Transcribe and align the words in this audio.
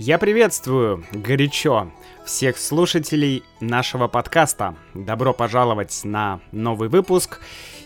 Я 0.00 0.18
приветствую 0.18 1.04
горячо 1.10 1.90
всех 2.24 2.56
слушателей 2.56 3.42
нашего 3.58 4.06
подкаста. 4.06 4.76
Добро 4.94 5.32
пожаловать 5.32 6.02
на 6.04 6.38
новый 6.52 6.88
выпуск. 6.88 7.40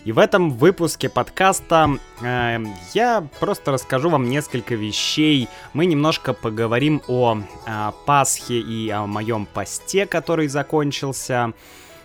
И 0.05 0.11
в 0.11 0.19
этом 0.19 0.51
выпуске 0.51 1.09
подкаста 1.09 1.97
э, 2.21 2.59
я 2.93 3.27
просто 3.39 3.71
расскажу 3.71 4.11
вам 4.11 4.29
несколько 4.29 4.75
вещей. 4.75 5.49
Мы 5.73 5.87
немножко 5.87 6.35
поговорим 6.35 7.01
о 7.07 7.39
э, 7.65 7.91
Пасхе 8.05 8.59
и 8.59 8.91
о 8.91 9.07
моем 9.07 9.47
посте, 9.47 10.05
который 10.05 10.47
закончился. 10.49 11.53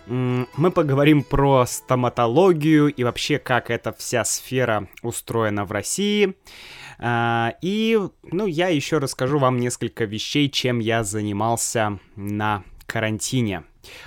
Мы 0.07 0.71
поговорим 0.71 1.23
про 1.23 1.67
стоматологию 1.67 2.87
и 2.87 3.03
вообще, 3.03 3.37
как 3.37 3.69
эта 3.69 3.93
вся 3.93 4.25
сфера 4.25 4.87
устроена 5.03 5.65
в 5.65 5.71
России. 5.71 6.35
А, 7.01 7.53
и, 7.61 7.97
ну, 8.23 8.45
я 8.45 8.67
еще 8.67 8.97
расскажу 8.97 9.39
вам 9.39 9.57
несколько 9.57 10.03
вещей, 10.03 10.49
чем 10.49 10.79
я 10.79 11.03
занимался 11.03 11.99
на 12.15 12.63
карантине. 12.85 13.63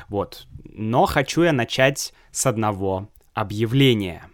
Вот. 0.08 0.46
Но 0.64 1.06
хочу 1.06 1.42
я 1.42 1.52
начать 1.52 2.12
с 2.30 2.46
одного 2.46 3.08
объявления. 3.32 4.28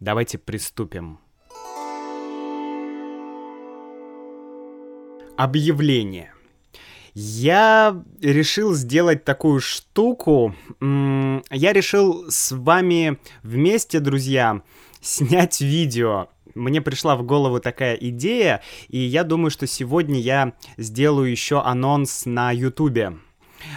Давайте 0.00 0.38
приступим. 0.38 1.18
Объявление. 5.36 6.32
Я 7.12 8.02
решил 8.20 8.74
сделать 8.74 9.24
такую 9.24 9.60
штуку. 9.60 10.54
Я 10.80 11.72
решил 11.72 12.30
с 12.30 12.52
вами 12.52 13.18
вместе, 13.42 14.00
друзья, 14.00 14.62
снять 15.00 15.60
видео 15.60 16.28
мне 16.54 16.80
пришла 16.80 17.16
в 17.16 17.22
голову 17.22 17.60
такая 17.60 17.94
идея, 17.94 18.62
и 18.88 18.98
я 18.98 19.24
думаю, 19.24 19.50
что 19.50 19.66
сегодня 19.66 20.18
я 20.18 20.54
сделаю 20.76 21.30
еще 21.30 21.60
анонс 21.62 22.26
на 22.26 22.52
Ютубе. 22.52 23.14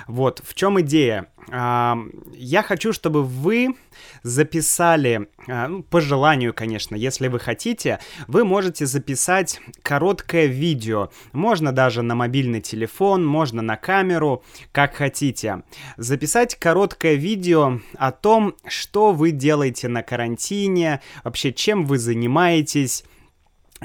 Вот, 0.08 0.42
в 0.44 0.54
чем 0.54 0.80
идея? 0.82 1.28
Я 1.50 2.64
хочу, 2.66 2.94
чтобы 2.94 3.24
вы 3.24 3.76
записали, 4.24 5.28
а, 5.48 5.68
ну, 5.68 5.84
по 5.84 6.00
желанию, 6.00 6.54
конечно, 6.54 6.96
если 6.96 7.28
вы 7.28 7.40
хотите, 7.40 8.00
вы 8.28 8.46
можете 8.46 8.86
записать 8.86 9.60
короткое 9.82 10.46
видео. 10.46 11.10
Можно 11.34 11.72
даже 11.72 12.02
на 12.02 12.16
мобильный 12.16 12.62
телефон, 12.62 13.26
можно 13.26 13.62
на 13.62 13.76
камеру, 13.76 14.44
как 14.72 14.96
хотите. 14.96 15.64
Записать 15.98 16.56
короткое 16.56 17.16
видео 17.16 17.82
о 17.98 18.12
том, 18.12 18.56
что 18.66 19.12
вы 19.12 19.32
делаете 19.32 19.90
на 19.90 20.02
карантине, 20.02 21.02
вообще 21.24 21.52
чем 21.52 21.86
вы 21.86 21.98
занимаетесь 21.98 23.04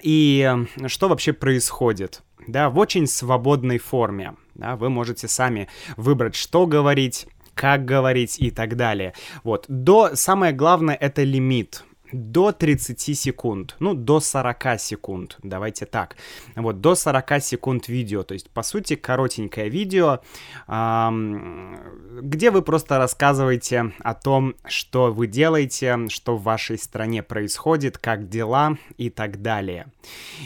и 0.03 0.49
что 0.87 1.09
вообще 1.09 1.33
происходит. 1.33 2.23
Да, 2.47 2.71
в 2.71 2.79
очень 2.79 3.07
свободной 3.07 3.79
форме. 3.79 4.37
Да, 4.59 4.77
вы 4.77 4.91
можете 4.91 5.29
сами 5.29 5.69
выбрать, 5.97 6.35
что 6.35 6.67
говорить, 6.67 7.27
как 7.55 7.85
говорить 7.85 8.39
и 8.39 8.51
так 8.51 8.77
далее. 8.77 9.15
Вот. 9.45 9.65
До, 9.69 10.15
самое 10.15 10.53
главное, 10.53 10.97
это 10.97 11.23
лимит 11.23 11.85
до 12.13 12.53
30 12.53 13.19
секунд, 13.19 13.77
ну, 13.81 13.95
до 13.95 14.21
40 14.21 14.81
секунд, 14.81 15.39
давайте 15.43 15.87
так. 15.87 16.17
Вот, 16.57 16.81
до 16.81 16.95
40 16.95 17.43
секунд 17.43 17.89
видео, 17.89 18.23
то 18.23 18.35
есть, 18.35 18.51
по 18.51 18.63
сути, 18.63 18.97
коротенькое 18.97 19.69
видео, 19.69 20.21
эм, 20.67 21.79
где 22.23 22.51
вы 22.51 22.63
просто 22.63 22.99
рассказываете 22.99 23.93
о 24.01 24.15
том, 24.15 24.55
что 24.67 25.13
вы 25.13 25.27
делаете, 25.27 26.09
что 26.09 26.37
в 26.37 26.43
вашей 26.43 26.79
стране 26.79 27.23
происходит, 27.23 27.99
как 27.99 28.29
дела 28.29 28.79
и 28.97 29.11
так 29.11 29.43
далее. 29.43 29.89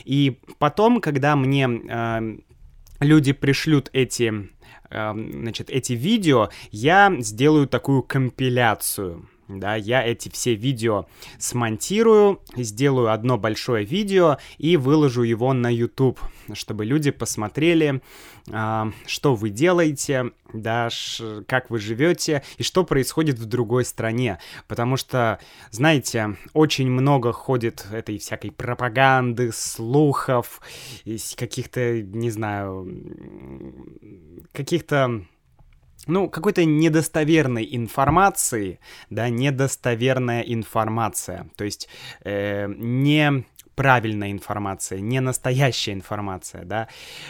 И 0.04 0.40
потом, 0.58 1.00
когда 1.00 1.36
мне 1.36 1.68
э, 1.68 2.38
люди 3.02 3.32
пришлют 3.32 3.90
эти, 3.92 4.50
э, 4.90 5.12
значит, 5.14 5.70
эти 5.70 5.92
видео, 5.92 6.50
я 6.70 7.14
сделаю 7.20 7.66
такую 7.66 8.02
компиляцию 8.02 9.28
да, 9.58 9.76
я 9.76 10.04
эти 10.04 10.28
все 10.28 10.54
видео 10.54 11.06
смонтирую, 11.38 12.40
сделаю 12.56 13.12
одно 13.12 13.38
большое 13.38 13.84
видео 13.84 14.38
и 14.58 14.76
выложу 14.76 15.22
его 15.22 15.52
на 15.52 15.72
YouTube, 15.72 16.20
чтобы 16.52 16.84
люди 16.84 17.10
посмотрели, 17.10 18.02
э, 18.48 18.84
что 19.06 19.34
вы 19.34 19.50
делаете, 19.50 20.32
да, 20.52 20.90
ш, 20.90 21.42
как 21.46 21.70
вы 21.70 21.78
живете 21.78 22.42
и 22.58 22.62
что 22.62 22.84
происходит 22.84 23.38
в 23.38 23.46
другой 23.46 23.84
стране, 23.84 24.38
потому 24.68 24.96
что, 24.96 25.38
знаете, 25.70 26.36
очень 26.52 26.90
много 26.90 27.32
ходит 27.32 27.86
этой 27.92 28.18
всякой 28.18 28.50
пропаганды, 28.50 29.52
слухов, 29.52 30.60
каких-то, 31.36 32.02
не 32.02 32.30
знаю, 32.30 32.88
каких-то 34.52 35.24
ну, 36.06 36.28
какой-то 36.28 36.64
недостоверной 36.64 37.68
информации, 37.70 38.80
да, 39.10 39.28
недостоверная 39.28 40.42
информация, 40.42 41.48
то 41.56 41.64
есть 41.64 41.88
э, 42.24 42.66
не 42.68 43.44
правильная 43.74 44.30
информация, 44.30 45.00
не 45.00 45.20
настоящая 45.20 45.92
информация, 45.92 46.64
да, 46.64 46.88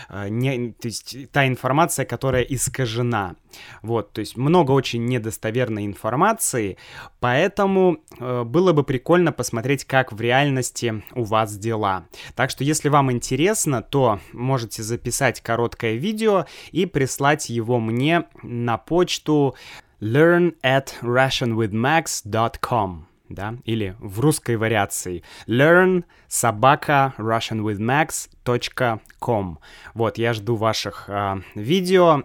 э, 0.08 0.28
не, 0.28 0.72
то 0.72 0.88
есть 0.88 1.30
та 1.30 1.47
информация, 1.47 2.04
которая 2.04 2.42
искажена. 2.42 3.36
Вот, 3.82 4.12
то 4.12 4.20
есть 4.20 4.36
много 4.36 4.72
очень 4.72 5.06
недостоверной 5.06 5.86
информации, 5.86 6.76
поэтому 7.20 7.98
э, 8.19 8.42
было 8.44 8.72
бы 8.72 8.82
прикольно 8.82 9.31
посмотреть, 9.32 9.84
как 9.84 10.12
в 10.12 10.20
реальности 10.20 11.04
у 11.14 11.22
вас 11.25 11.56
дела. 11.56 12.06
Так 12.34 12.50
что, 12.50 12.64
если 12.64 12.88
вам 12.88 13.12
интересно, 13.12 13.82
то 13.82 14.19
можете 14.32 14.82
записать 14.82 15.41
короткое 15.41 15.94
видео 15.94 16.47
и 16.70 16.86
прислать 16.86 17.50
его 17.50 17.78
мне 17.78 18.25
на 18.42 18.78
почту 18.78 19.54
learn 20.00 20.56
at 20.62 20.94
russianwithmax.com 21.02 23.11
да, 23.34 23.56
или 23.65 23.97
в 23.98 24.20
русской 24.20 24.56
вариации 24.56 25.22
learn 25.47 26.04
собака 26.28 27.15
russianwithmax.com. 27.19 29.59
Вот, 29.94 30.19
я 30.19 30.32
жду 30.32 30.56
ваших 30.56 31.04
э, 31.09 31.43
видео. 31.54 32.25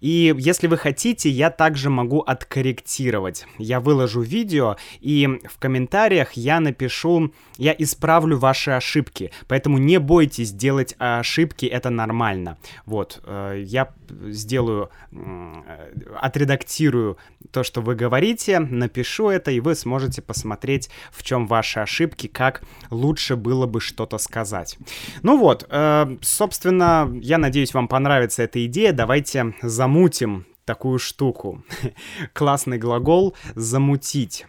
И 0.00 0.34
если 0.36 0.66
вы 0.66 0.76
хотите, 0.76 1.30
я 1.30 1.48
также 1.50 1.88
могу 1.90 2.20
откорректировать. 2.20 3.46
Я 3.58 3.80
выложу 3.80 4.20
видео, 4.20 4.76
и 5.00 5.40
в 5.48 5.58
комментариях 5.58 6.32
я 6.32 6.60
напишу, 6.60 7.32
я 7.56 7.74
исправлю 7.78 8.36
ваши 8.38 8.72
ошибки. 8.72 9.30
Поэтому 9.46 9.78
не 9.78 9.98
бойтесь 9.98 10.52
делать 10.52 10.94
ошибки, 10.98 11.64
это 11.66 11.90
нормально. 11.90 12.58
Вот, 12.86 13.20
э, 13.24 13.62
я 13.64 13.92
сделаю, 14.10 14.90
э, 15.12 15.90
отредактирую 16.20 17.18
то, 17.50 17.62
что 17.62 17.80
вы 17.80 17.94
говорите, 17.94 18.58
напишу 18.58 19.28
это, 19.28 19.50
и 19.50 19.60
вы 19.60 19.74
сможете 19.74 20.22
посмотреть, 20.22 20.90
в 21.12 21.22
чем 21.22 21.46
ваши 21.46 21.80
ошибки, 21.80 22.26
как 22.26 22.62
лучше 22.90 23.36
было 23.36 23.66
бы 23.66 23.80
что-то 23.80 24.18
сказать. 24.18 24.78
Ну 25.22 25.38
вот, 25.38 25.66
э, 25.68 26.16
собственно, 26.22 27.10
я 27.20 27.38
надеюсь, 27.38 27.74
вам 27.74 27.88
понравится 27.88 28.42
эта 28.42 28.64
идея. 28.66 28.92
Давайте 28.92 29.54
замутим 29.62 30.46
такую 30.64 30.98
штуку. 30.98 31.64
Классный 32.32 32.78
глагол 32.78 33.36
«замутить». 33.54 34.46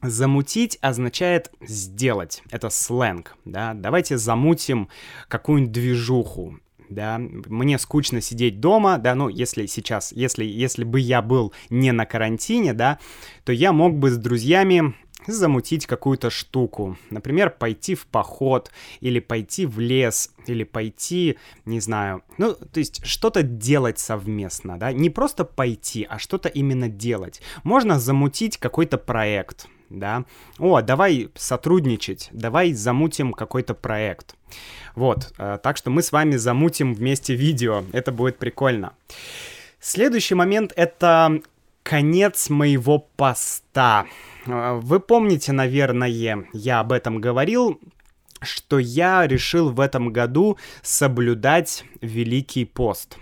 Замутить 0.00 0.78
означает 0.80 1.50
сделать. 1.60 2.42
Это 2.50 2.70
сленг, 2.70 3.36
да. 3.44 3.74
Давайте 3.74 4.16
замутим 4.16 4.88
какую-нибудь 5.26 5.72
движуху 5.72 6.60
да, 6.88 7.18
мне 7.18 7.78
скучно 7.78 8.20
сидеть 8.20 8.60
дома, 8.60 8.98
да, 8.98 9.14
ну, 9.14 9.28
если 9.28 9.66
сейчас, 9.66 10.12
если, 10.12 10.44
если 10.44 10.84
бы 10.84 11.00
я 11.00 11.22
был 11.22 11.52
не 11.70 11.92
на 11.92 12.06
карантине, 12.06 12.72
да, 12.74 12.98
то 13.44 13.52
я 13.52 13.72
мог 13.72 13.96
бы 13.96 14.10
с 14.10 14.16
друзьями 14.16 14.94
замутить 15.26 15.86
какую-то 15.86 16.30
штуку. 16.30 16.96
Например, 17.10 17.50
пойти 17.50 17.94
в 17.94 18.06
поход, 18.06 18.70
или 19.00 19.20
пойти 19.20 19.66
в 19.66 19.78
лес, 19.78 20.32
или 20.46 20.64
пойти, 20.64 21.38
не 21.64 21.80
знаю, 21.80 22.22
ну, 22.38 22.54
то 22.54 22.78
есть 22.78 23.04
что-то 23.04 23.42
делать 23.42 23.98
совместно, 23.98 24.78
да, 24.78 24.92
не 24.92 25.10
просто 25.10 25.44
пойти, 25.44 26.06
а 26.08 26.18
что-то 26.18 26.48
именно 26.48 26.88
делать. 26.88 27.42
Можно 27.64 27.98
замутить 27.98 28.56
какой-то 28.56 28.96
проект, 28.98 29.68
да, 29.90 30.24
о, 30.58 30.80
давай 30.80 31.30
сотрудничать, 31.34 32.28
давай 32.32 32.72
замутим 32.72 33.32
какой-то 33.32 33.74
проект. 33.74 34.34
Вот, 34.94 35.32
э, 35.38 35.58
так 35.62 35.76
что 35.76 35.90
мы 35.90 36.02
с 36.02 36.12
вами 36.12 36.36
замутим 36.36 36.94
вместе 36.94 37.34
видео, 37.34 37.84
это 37.92 38.12
будет 38.12 38.38
прикольно. 38.38 38.94
Следующий 39.80 40.34
момент— 40.34 40.72
это 40.76 41.40
конец 41.82 42.50
моего 42.50 42.98
поста. 43.16 44.06
Э, 44.46 44.78
вы 44.80 45.00
помните, 45.00 45.52
наверное, 45.52 46.44
я 46.52 46.80
об 46.80 46.92
этом 46.92 47.20
говорил, 47.20 47.80
что 48.40 48.78
я 48.78 49.26
решил 49.26 49.70
в 49.70 49.80
этом 49.80 50.12
году 50.12 50.58
соблюдать 50.82 51.84
Великий 52.00 52.64
пост. 52.64 53.18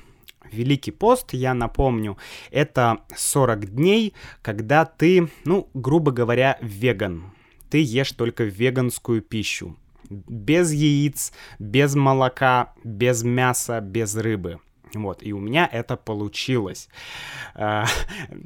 Великий 0.52 0.92
пост, 0.92 1.32
я 1.32 1.54
напомню, 1.54 2.16
это 2.50 2.98
40 3.16 3.74
дней, 3.74 4.14
когда 4.42 4.84
ты, 4.84 5.28
ну, 5.44 5.68
грубо 5.74 6.12
говоря, 6.12 6.58
веган. 6.60 7.32
Ты 7.70 7.82
ешь 7.82 8.12
только 8.12 8.44
веганскую 8.44 9.22
пищу. 9.22 9.76
без 10.08 10.72
яиц, 10.72 11.32
без 11.58 11.94
молока, 11.94 12.74
без 12.84 13.22
мяса, 13.24 13.80
без 13.80 14.14
рыбы. 14.16 14.60
Вот, 14.96 15.22
и 15.22 15.32
у 15.32 15.38
меня 15.38 15.68
это 15.70 15.96
получилось. 15.96 16.88
Uh, 17.54 17.86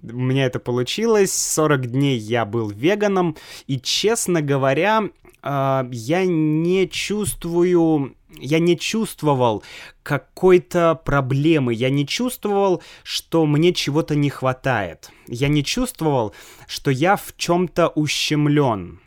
у 0.02 0.18
меня 0.20 0.46
это 0.46 0.58
получилось. 0.58 1.32
40 1.32 1.86
дней 1.86 2.18
я 2.18 2.44
был 2.44 2.70
веганом, 2.70 3.36
и, 3.66 3.80
честно 3.80 4.42
говоря, 4.42 5.10
uh, 5.42 5.88
я 5.92 6.24
не 6.24 6.88
чувствую 6.88 8.14
я 8.38 8.58
не 8.58 8.78
чувствовал 8.78 9.64
какой-то 10.02 10.94
проблемы, 10.94 11.74
я 11.74 11.90
не 11.90 12.06
чувствовал, 12.06 12.82
что 13.02 13.44
мне 13.46 13.72
чего-то 13.72 14.14
не 14.14 14.30
хватает, 14.30 15.10
я 15.26 15.48
не 15.48 15.64
чувствовал, 15.64 16.34
что 16.66 16.90
я 16.90 17.16
в 17.16 17.34
чем-то 17.36 17.88
ущемлен, 17.88 19.00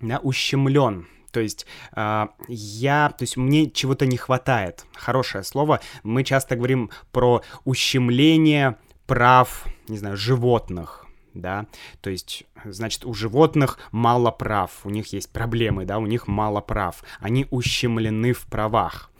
да, 0.00 0.18
ущемлен. 0.18 1.06
То 1.34 1.40
есть 1.40 1.66
э, 1.96 2.26
я, 2.48 3.08
то 3.10 3.22
есть 3.24 3.36
мне 3.36 3.68
чего-то 3.68 4.06
не 4.06 4.16
хватает. 4.16 4.86
Хорошее 4.94 5.42
слово. 5.42 5.80
Мы 6.04 6.22
часто 6.22 6.54
говорим 6.54 6.90
про 7.10 7.42
ущемление 7.64 8.76
прав, 9.06 9.66
не 9.88 9.98
знаю, 9.98 10.16
животных, 10.16 11.06
да, 11.34 11.66
то 12.00 12.10
есть, 12.10 12.44
значит, 12.64 13.04
у 13.04 13.12
животных 13.12 13.78
мало 13.90 14.30
прав, 14.30 14.70
у 14.84 14.90
них 14.90 15.12
есть 15.12 15.30
проблемы, 15.30 15.84
да, 15.84 15.98
у 15.98 16.06
них 16.06 16.28
мало 16.28 16.60
прав, 16.60 17.02
они 17.18 17.46
ущемлены 17.50 18.32
в 18.32 18.46
правах. 18.46 19.10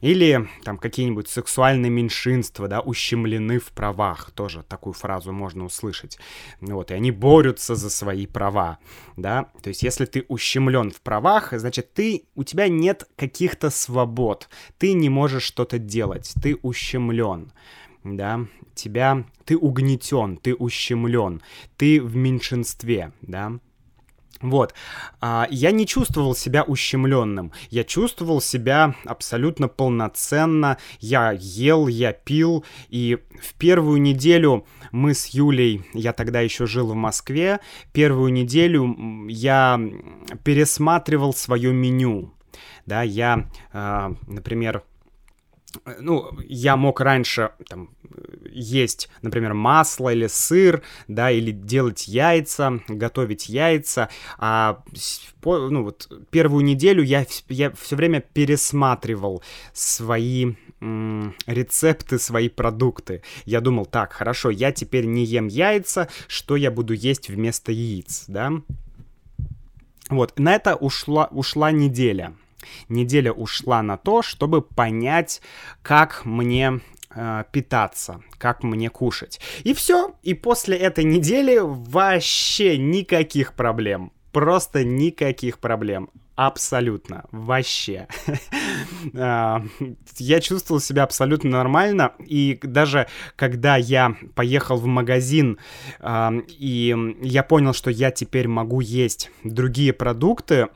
Или 0.00 0.48
там 0.64 0.78
какие-нибудь 0.78 1.28
сексуальные 1.28 1.90
меньшинства, 1.90 2.68
да, 2.68 2.80
ущемлены 2.80 3.58
в 3.58 3.72
правах. 3.72 4.30
Тоже 4.32 4.62
такую 4.62 4.94
фразу 4.94 5.32
можно 5.32 5.64
услышать. 5.64 6.18
Вот, 6.60 6.90
и 6.90 6.94
они 6.94 7.10
борются 7.10 7.74
за 7.74 7.90
свои 7.90 8.26
права, 8.26 8.78
да. 9.16 9.46
То 9.62 9.68
есть, 9.68 9.82
если 9.82 10.06
ты 10.06 10.24
ущемлен 10.28 10.90
в 10.90 11.00
правах, 11.00 11.52
значит, 11.52 11.92
ты, 11.92 12.24
у 12.34 12.44
тебя 12.44 12.68
нет 12.68 13.08
каких-то 13.16 13.70
свобод. 13.70 14.48
Ты 14.78 14.92
не 14.92 15.08
можешь 15.08 15.42
что-то 15.42 15.78
делать, 15.78 16.32
ты 16.42 16.56
ущемлен 16.62 17.52
да, 18.04 18.46
тебя, 18.74 19.24
ты 19.44 19.56
угнетен, 19.56 20.36
ты 20.36 20.54
ущемлен, 20.54 21.42
ты 21.76 22.00
в 22.00 22.16
меньшинстве, 22.16 23.12
да. 23.20 23.58
Вот. 24.42 24.74
А, 25.20 25.46
я 25.50 25.70
не 25.70 25.86
чувствовал 25.86 26.34
себя 26.34 26.62
ущемленным. 26.62 27.52
Я 27.68 27.84
чувствовал 27.84 28.40
себя 28.40 28.94
абсолютно 29.04 29.68
полноценно. 29.68 30.78
Я 30.98 31.32
ел, 31.32 31.88
я 31.88 32.12
пил. 32.12 32.64
И 32.88 33.18
в 33.40 33.54
первую 33.54 34.00
неделю 34.00 34.66
мы 34.92 35.14
с 35.14 35.26
Юлей, 35.26 35.84
я 35.92 36.12
тогда 36.12 36.40
еще 36.40 36.66
жил 36.66 36.88
в 36.88 36.94
Москве, 36.94 37.60
первую 37.92 38.32
неделю 38.32 39.26
я 39.28 39.80
пересматривал 40.42 41.34
свое 41.34 41.72
меню. 41.72 42.32
Да, 42.86 43.02
я, 43.02 43.46
а, 43.72 44.14
например, 44.26 44.82
ну, 45.98 46.30
я 46.48 46.76
мог 46.76 47.00
раньше 47.00 47.52
там, 47.68 47.90
есть, 48.44 49.08
например, 49.22 49.54
масло 49.54 50.12
или 50.12 50.26
сыр, 50.26 50.82
да, 51.08 51.30
или 51.30 51.52
делать 51.52 52.08
яйца, 52.08 52.80
готовить 52.88 53.48
яйца, 53.48 54.08
а 54.38 54.82
ну, 55.44 55.84
вот, 55.84 56.10
первую 56.30 56.64
неделю 56.64 57.02
я, 57.02 57.26
я 57.48 57.70
все 57.72 57.96
время 57.96 58.20
пересматривал 58.20 59.42
свои 59.72 60.54
рецепты, 60.80 62.18
свои 62.18 62.48
продукты. 62.48 63.22
Я 63.44 63.60
думал, 63.60 63.86
так, 63.86 64.12
хорошо, 64.12 64.50
я 64.50 64.72
теперь 64.72 65.04
не 65.04 65.24
ем 65.24 65.46
яйца, 65.46 66.08
что 66.26 66.56
я 66.56 66.70
буду 66.70 66.94
есть 66.94 67.28
вместо 67.28 67.70
яиц, 67.70 68.24
да? 68.28 68.52
Вот, 70.08 70.38
на 70.38 70.54
это 70.54 70.74
ушла, 70.74 71.28
ушла 71.30 71.70
неделя. 71.70 72.34
Неделя 72.88 73.32
ушла 73.32 73.82
на 73.82 73.96
то, 73.96 74.22
чтобы 74.22 74.62
понять, 74.62 75.40
как 75.82 76.24
мне 76.24 76.80
э, 77.14 77.44
питаться, 77.52 78.22
как 78.38 78.62
мне 78.62 78.90
кушать. 78.90 79.40
И 79.64 79.74
все. 79.74 80.14
И 80.22 80.34
после 80.34 80.76
этой 80.76 81.04
недели 81.04 81.58
вообще 81.60 82.78
никаких 82.78 83.54
проблем. 83.54 84.12
Просто 84.32 84.84
никаких 84.84 85.58
проблем. 85.58 86.10
Абсолютно. 86.40 87.24
Вообще. 87.32 88.06
А, 89.14 89.62
я 90.16 90.40
чувствовал 90.40 90.80
себя 90.80 91.02
абсолютно 91.02 91.50
нормально. 91.50 92.12
И 92.24 92.58
даже 92.62 93.08
когда 93.36 93.76
я 93.76 94.16
поехал 94.34 94.78
в 94.78 94.86
магазин, 94.86 95.58
а, 95.98 96.32
и 96.48 96.96
я 97.20 97.42
понял, 97.42 97.74
что 97.74 97.90
я 97.90 98.10
теперь 98.10 98.48
могу 98.48 98.80
есть 98.80 99.30
другие 99.44 99.92
продукты, 99.92 100.68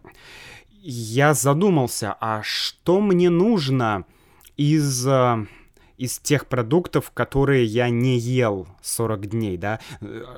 я 0.84 1.32
задумался, 1.32 2.14
а 2.20 2.42
что 2.42 3.00
мне 3.00 3.30
нужно 3.30 4.04
из, 4.58 5.06
э, 5.06 5.46
из 5.96 6.18
тех 6.18 6.46
продуктов, 6.46 7.10
которые 7.10 7.64
я 7.64 7.88
не 7.88 8.18
ел 8.18 8.68
40 8.82 9.26
дней, 9.26 9.56
да? 9.56 9.80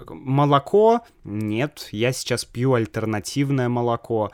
Молоко? 0.08 1.00
Нет, 1.24 1.88
я 1.90 2.12
сейчас 2.12 2.44
пью 2.44 2.74
альтернативное 2.74 3.68
молоко. 3.68 4.30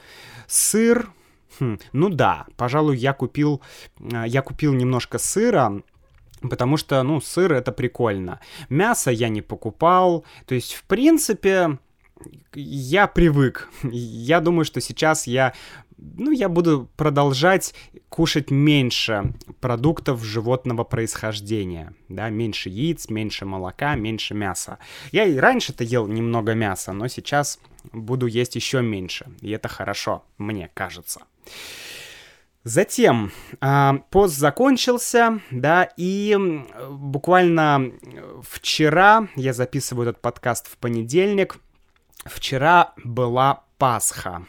Сыр? 0.47 1.11
Хм, 1.59 1.79
ну 1.93 2.11
да, 2.11 2.47
пожалуй, 2.57 2.99
я 2.99 3.15
купил, 3.15 3.63
э, 3.99 4.25
я 4.27 4.43
купил 4.43 4.75
немножко 4.75 5.19
сыра, 5.19 5.83
Потому 6.43 6.77
что, 6.77 7.01
ну, 7.05 7.21
сыр 7.21 7.53
это 7.53 7.71
прикольно. 7.71 8.41
Мясо 8.69 9.13
я 9.13 9.29
не 9.29 9.43
покупал. 9.43 10.25
То 10.45 10.57
есть, 10.57 10.75
в 10.75 10.83
принципе, 10.83 11.79
я 12.55 13.07
привык. 13.07 13.69
Я 13.83 14.41
думаю, 14.41 14.65
что 14.65 14.81
сейчас 14.81 15.27
я 15.27 15.55
ну, 15.97 16.31
я 16.31 16.49
буду 16.49 16.89
продолжать 16.97 17.75
кушать 18.09 18.51
меньше 18.51 19.35
продуктов 19.61 20.23
животного 20.25 20.85
происхождения, 20.85 21.95
да, 22.09 22.29
меньше 22.31 22.69
яиц, 22.69 23.09
меньше 23.09 23.45
молока, 23.45 23.95
меньше 23.95 24.35
мяса. 24.35 24.79
Я 25.13 25.25
и 25.25 25.37
раньше-то 25.37 25.85
ел 25.85 26.07
немного 26.07 26.55
мяса, 26.55 26.93
но 26.93 27.09
сейчас 27.09 27.59
буду 27.93 28.27
есть 28.27 28.57
еще 28.57 28.83
меньше, 28.83 29.27
и 29.41 29.51
это 29.51 29.69
хорошо, 29.69 30.25
мне 30.39 30.71
кажется. 30.75 31.23
Затем 32.65 33.33
э, 33.61 33.93
пост 34.11 34.37
закончился, 34.37 35.41
да, 35.51 35.89
и 35.97 36.39
буквально 36.91 37.91
вчера, 38.43 39.27
я 39.35 39.53
записываю 39.53 40.11
этот 40.11 40.23
подкаст 40.23 40.69
в 40.71 40.77
понедельник, 40.77 41.57
вчера 42.25 42.93
была 43.03 43.65
Пасха. 43.79 44.47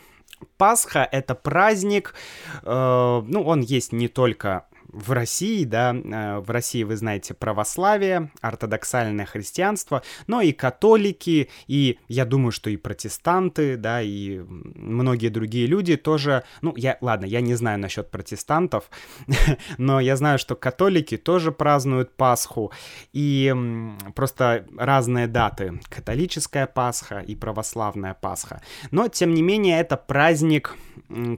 Пасха— 0.58 1.08
это 1.12 1.36
праздник, 1.36 2.16
э, 2.64 3.24
ну, 3.26 3.44
он 3.44 3.62
есть 3.62 3.92
не 3.92 4.08
только 4.08 4.66
в 4.94 5.12
России, 5.12 5.66
да, 5.66 5.94
э, 5.94 6.40
в 6.40 6.50
России, 6.50 6.84
вы 6.84 6.96
знаете, 6.96 7.34
православие, 7.34 8.32
ортодоксальное 8.42 9.26
христианство, 9.26 10.04
но 10.28 10.42
и 10.42 10.52
католики, 10.52 11.50
и 11.68 12.00
я 12.08 12.26
думаю, 12.26 12.52
что 12.52 12.70
и 12.70 12.78
протестанты, 12.78 13.76
да, 13.76 14.02
и 14.02 14.40
многие 14.40 15.30
другие 15.30 15.66
люди 15.66 15.98
тоже, 15.98 16.44
ну, 16.62 16.74
я, 16.78 16.98
ладно, 17.02 17.26
я 17.26 17.42
не 17.42 17.56
знаю 17.56 17.80
насчет 17.80 18.12
протестантов, 18.12 18.90
но 19.78 20.00
я 20.00 20.16
знаю, 20.16 20.38
что 20.38 20.56
католики 20.56 21.18
тоже 21.18 21.52
празднуют 21.52 22.16
Пасху, 22.16 22.72
и 23.12 23.54
просто 24.16 24.66
разные 24.78 25.28
даты, 25.28 25.80
католическая 25.90 26.68
Пасха 26.68 27.20
и 27.20 27.36
православная 27.36 28.14
Пасха, 28.14 28.62
но, 28.92 29.08
тем 29.08 29.34
не 29.34 29.42
менее, 29.42 29.80
это 29.80 29.98
праздник, 29.98 30.78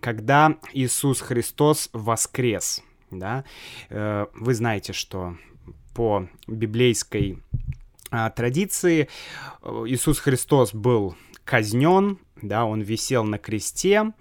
когда 0.01 0.55
Иисус 0.74 1.21
Христос 1.21 1.89
воскрес, 1.93 2.83
да, 3.19 3.43
э, 3.89 4.25
вы 4.34 4.53
знаете, 4.53 4.93
что 4.93 5.36
по 5.93 6.27
библейской 6.48 7.41
а, 8.12 8.29
традиции 8.29 9.07
э, 9.62 9.84
Иисус 9.88 10.19
Христос 10.19 10.74
был 10.74 11.15
казнен, 11.43 12.19
да, 12.41 12.65
он 12.65 12.81
висел 12.81 13.24
на 13.24 13.38
кресте, 13.38 14.12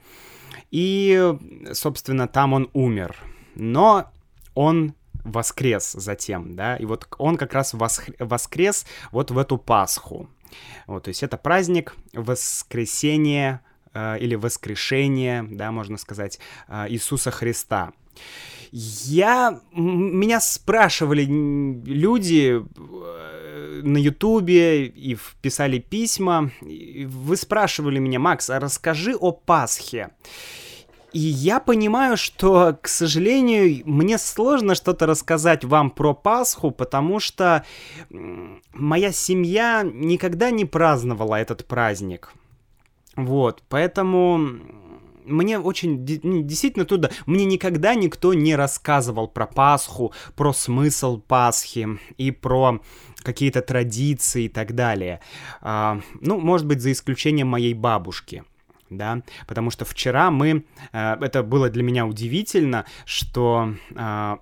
и, 0.70 1.34
собственно, 1.72 2.26
там 2.26 2.52
он 2.52 2.70
умер. 2.72 3.16
Но 3.54 4.10
он 4.54 4.94
воскрес 5.24 5.92
затем, 5.92 6.54
да, 6.54 6.76
и 6.76 6.84
вот 6.84 7.06
он 7.18 7.36
как 7.36 7.54
раз 7.54 7.74
воскрес 7.74 8.86
вот 9.10 9.30
в 9.30 9.38
эту 9.38 9.58
Пасху. 9.58 10.28
Вот, 10.86 11.04
то 11.04 11.08
есть 11.08 11.22
это 11.22 11.36
праздник 11.36 11.94
воскресения 12.12 13.62
э, 13.92 14.18
или 14.18 14.34
воскрешения, 14.34 15.46
да, 15.48 15.72
можно 15.72 15.96
сказать, 15.98 16.38
Иисуса 16.88 17.30
Христа. 17.30 17.92
Я... 18.72 19.60
Меня 19.72 20.40
спрашивали 20.40 21.24
люди 21.24 22.60
э, 22.60 23.80
на 23.84 23.98
Ютубе 23.98 24.86
и 24.86 25.16
писали 25.40 25.78
письма. 25.78 26.50
Вы 26.60 27.36
спрашивали 27.36 27.98
меня, 27.98 28.18
Макс, 28.18 28.50
а 28.50 28.58
расскажи 28.58 29.14
о 29.14 29.30
Пасхе. 29.32 30.10
И 31.12 31.20
я 31.20 31.60
понимаю, 31.60 32.16
что, 32.16 32.76
к 32.82 32.88
сожалению, 32.88 33.82
мне 33.84 34.18
сложно 34.18 34.74
что-то 34.74 35.06
рассказать 35.06 35.64
вам 35.64 35.90
про 35.90 36.12
Пасху, 36.12 36.72
потому 36.72 37.20
что 37.20 37.64
моя 38.10 39.12
семья 39.12 39.84
никогда 39.84 40.50
не 40.50 40.64
праздновала 40.64 41.36
этот 41.36 41.66
праздник. 41.66 42.32
Вот, 43.14 43.62
поэтому 43.68 44.40
мне 45.24 45.58
очень 45.58 46.04
действительно 46.04 46.84
туда, 46.84 47.10
мне 47.26 47.44
никогда 47.44 47.94
никто 47.94 48.34
не 48.34 48.56
рассказывал 48.56 49.28
про 49.28 49.46
Пасху, 49.46 50.12
про 50.36 50.52
смысл 50.52 51.18
Пасхи 51.18 51.98
и 52.16 52.30
про 52.30 52.80
какие-то 53.22 53.62
традиции 53.62 54.44
и 54.44 54.48
так 54.48 54.74
далее. 54.74 55.20
А, 55.60 56.00
ну, 56.20 56.38
может 56.38 56.66
быть, 56.66 56.80
за 56.80 56.92
исключением 56.92 57.48
моей 57.48 57.74
бабушки 57.74 58.44
да, 58.96 59.22
потому 59.46 59.70
что 59.70 59.84
вчера 59.84 60.30
мы, 60.30 60.64
э, 60.92 61.16
это 61.20 61.42
было 61.42 61.70
для 61.70 61.82
меня 61.82 62.06
удивительно, 62.06 62.84
что 63.04 63.74
э, 63.94 64.36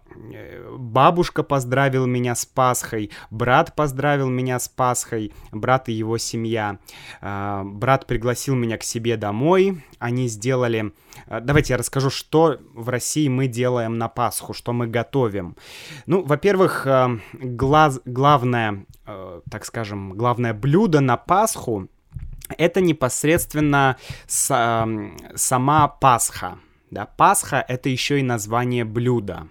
бабушка 0.76 1.42
поздравила 1.42 2.06
меня 2.06 2.34
с 2.34 2.46
Пасхой, 2.46 3.10
брат 3.30 3.74
поздравил 3.74 4.28
меня 4.28 4.58
с 4.58 4.68
Пасхой, 4.68 5.32
брат 5.50 5.88
и 5.88 5.92
его 5.92 6.18
семья, 6.18 6.78
э, 7.20 7.62
брат 7.64 8.06
пригласил 8.06 8.54
меня 8.54 8.78
к 8.78 8.82
себе 8.82 9.16
домой, 9.16 9.84
они 9.98 10.28
сделали, 10.28 10.92
давайте 11.28 11.74
я 11.74 11.78
расскажу, 11.78 12.10
что 12.10 12.58
в 12.74 12.88
России 12.88 13.28
мы 13.28 13.46
делаем 13.46 13.98
на 13.98 14.08
Пасху, 14.08 14.52
что 14.52 14.72
мы 14.72 14.86
готовим. 14.86 15.56
Ну, 16.06 16.24
во-первых, 16.24 16.86
глаз, 17.32 18.00
главное, 18.04 18.86
так 19.04 19.64
скажем, 19.64 20.14
главное 20.14 20.54
блюдо 20.54 21.00
на 21.00 21.16
Пасху 21.16 21.88
это 22.58 22.80
непосредственно 22.80 23.96
с, 24.26 24.46
сама 25.34 25.88
Пасха. 25.88 26.58
Да? 26.90 27.06
Пасха— 27.06 27.64
это 27.68 27.88
еще 27.88 28.20
и 28.20 28.22
название 28.22 28.84
блюда. 28.84 29.48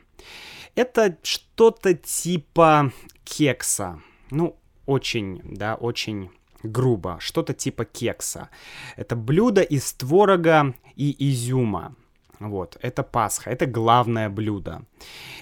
Это 0.76 1.18
что-то 1.24 1.94
типа 1.94 2.92
кекса. 3.24 4.02
Ну, 4.30 4.58
очень, 4.86 5.42
да, 5.44 5.76
очень 5.76 6.30
грубо. 6.64 7.18
Что-то 7.20 7.54
типа 7.54 7.86
кекса. 7.86 8.50
Это 8.96 9.16
блюдо 9.16 9.62
из 9.62 9.94
творога 9.94 10.76
и 10.96 11.16
изюма. 11.32 11.96
Вот, 12.40 12.78
это 12.82 13.04
Пасха, 13.04 13.52
это 13.52 13.68
главное 13.68 14.28
блюдо. 14.28 14.82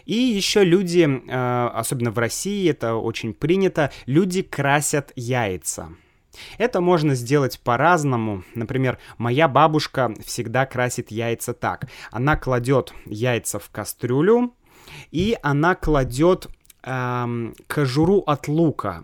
И 0.06 0.16
еще 0.16 0.66
люди, 0.66 1.08
э, 1.08 1.68
особенно 1.74 2.12
в 2.12 2.20
России, 2.20 2.70
это 2.70 2.96
очень 2.96 3.34
принято, 3.34 3.92
люди 4.06 4.42
красят 4.42 5.14
яйца. 5.16 5.90
Это 6.58 6.82
можно 6.82 7.16
сделать 7.16 7.60
по-разному. 7.60 8.44
Например, 8.56 8.98
моя 9.18 9.48
бабушка 9.48 10.14
всегда 10.26 10.66
красит 10.66 11.12
яйца 11.12 11.54
так. 11.54 11.88
Она 12.12 12.38
кладет 12.38 12.94
яйца 13.06 13.60
в 13.60 13.70
кастрюлю, 13.70 14.54
и 15.12 15.38
она 15.42 15.76
кладет 15.76 16.48
эм, 16.84 17.56
кожуру 17.68 18.24
от 18.26 18.48
лука. 18.48 19.04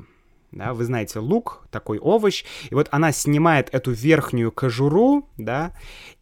Да, 0.52 0.74
вы 0.74 0.86
знаете, 0.86 1.20
лук, 1.20 1.68
такой 1.70 2.00
овощ, 2.00 2.46
и 2.70 2.76
вот 2.76 2.88
она 2.92 3.12
снимает 3.12 3.68
эту 3.74 3.92
верхнюю 3.92 4.54
кожуру, 4.54 5.28
да, 5.38 5.74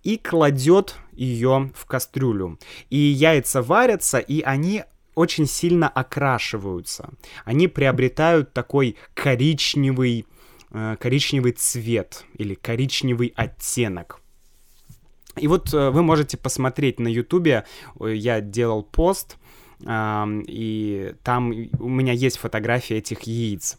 и 0.01 0.17
кладет 0.17 0.96
ее 1.12 1.72
в 1.75 1.86
кастрюлю. 1.86 2.58
И 2.89 2.98
яйца 2.98 3.62
варятся, 3.62 4.17
и 4.17 4.41
они 4.41 4.86
очень 5.13 5.46
сильно 5.46 5.88
окрашиваются. 5.88 7.12
Они 7.46 7.67
приобретают 7.67 8.53
такой 8.53 8.98
коричневый, 9.13 10.25
коричневый 10.99 11.53
цвет 11.53 12.25
или 12.33 12.55
коричневый 12.55 13.31
оттенок. 13.35 14.19
И 15.35 15.47
вот 15.47 15.73
э, 15.73 15.89
вы 15.89 16.03
можете 16.03 16.37
посмотреть 16.37 16.99
на 16.99 17.07
ютубе, 17.07 17.65
я 17.99 18.41
делал 18.41 18.83
пост, 18.83 19.37
и 19.85 21.15
там 21.23 21.49
у 21.79 21.89
меня 21.89 22.13
есть 22.13 22.37
фотография 22.37 22.99
этих 22.99 23.21
яиц. 23.23 23.77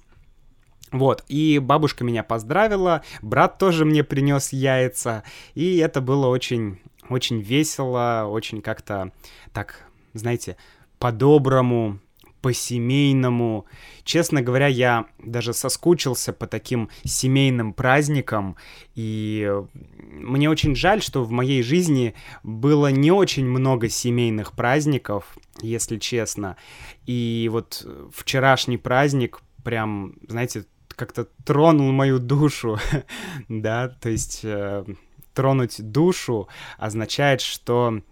Вот, 0.92 1.24
и 1.28 1.58
бабушка 1.58 2.04
меня 2.04 2.22
поздравила, 2.22 3.02
брат 3.22 3.58
тоже 3.58 3.84
мне 3.84 4.04
принес 4.04 4.52
яйца, 4.52 5.24
и 5.54 5.78
это 5.78 6.00
было 6.00 6.26
очень, 6.26 6.78
очень 7.08 7.40
весело, 7.40 8.26
очень 8.28 8.60
как-то 8.60 9.10
так, 9.52 9.86
знаете, 10.12 10.56
по-доброму, 10.98 11.98
по-семейному. 12.44 13.64
Честно 14.04 14.42
говоря, 14.42 14.66
я 14.66 15.06
даже 15.18 15.54
соскучился 15.54 16.34
по 16.34 16.46
таким 16.46 16.90
семейным 17.02 17.72
праздникам, 17.72 18.56
и 18.94 19.50
мне 19.72 20.50
очень 20.50 20.76
жаль, 20.76 21.00
что 21.00 21.24
в 21.24 21.30
моей 21.30 21.62
жизни 21.62 22.14
было 22.42 22.88
не 22.88 23.10
очень 23.10 23.46
много 23.46 23.88
семейных 23.88 24.52
праздников, 24.52 25.38
если 25.62 25.96
честно. 25.96 26.58
И 27.06 27.48
вот 27.50 27.86
вчерашний 28.12 28.76
праздник 28.76 29.40
прям, 29.62 30.16
знаете, 30.28 30.66
как-то 30.88 31.26
тронул 31.46 31.92
мою 31.92 32.18
душу, 32.18 32.78
да, 33.48 33.88
то 33.88 34.10
есть 34.10 34.40
э, 34.42 34.84
тронуть 35.32 35.76
душу 35.80 36.48
означает, 36.76 37.40
что, 37.40 38.02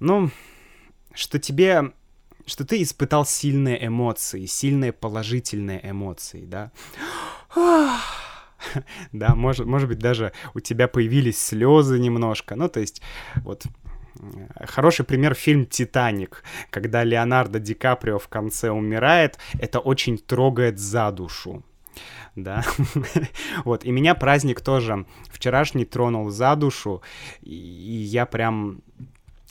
ну, 0.00 0.32
что 1.14 1.38
тебе 1.38 1.92
что 2.50 2.64
ты 2.64 2.82
испытал 2.82 3.24
сильные 3.24 3.86
эмоции, 3.86 4.46
сильные 4.46 4.92
положительные 4.92 5.80
эмоции, 5.82 6.44
да? 6.44 6.72
Да, 9.12 9.34
может, 9.34 9.64
может 9.64 9.88
быть, 9.88 10.00
даже 10.00 10.34
у 10.52 10.60
тебя 10.60 10.86
появились 10.86 11.42
слезы 11.42 11.98
немножко. 11.98 12.56
Ну, 12.56 12.68
то 12.68 12.80
есть, 12.80 13.00
вот 13.36 13.64
Хороший 14.66 15.04
пример 15.04 15.34
фильм 15.34 15.64
«Титаник», 15.64 16.42
когда 16.70 17.04
Леонардо 17.04 17.58
Ди 17.58 17.72
Каприо 17.74 18.18
в 18.18 18.28
конце 18.28 18.70
умирает, 18.70 19.38
это 19.58 19.78
очень 19.78 20.18
трогает 20.18 20.78
за 20.78 21.10
душу. 21.10 21.64
Да, 22.36 22.62
вот, 23.64 23.84
и 23.84 23.90
меня 23.90 24.14
праздник 24.14 24.60
тоже 24.60 25.06
вчерашний 25.30 25.84
тронул 25.84 26.30
за 26.30 26.54
душу, 26.54 27.02
и 27.40 27.54
я 27.54 28.26
прям 28.26 28.82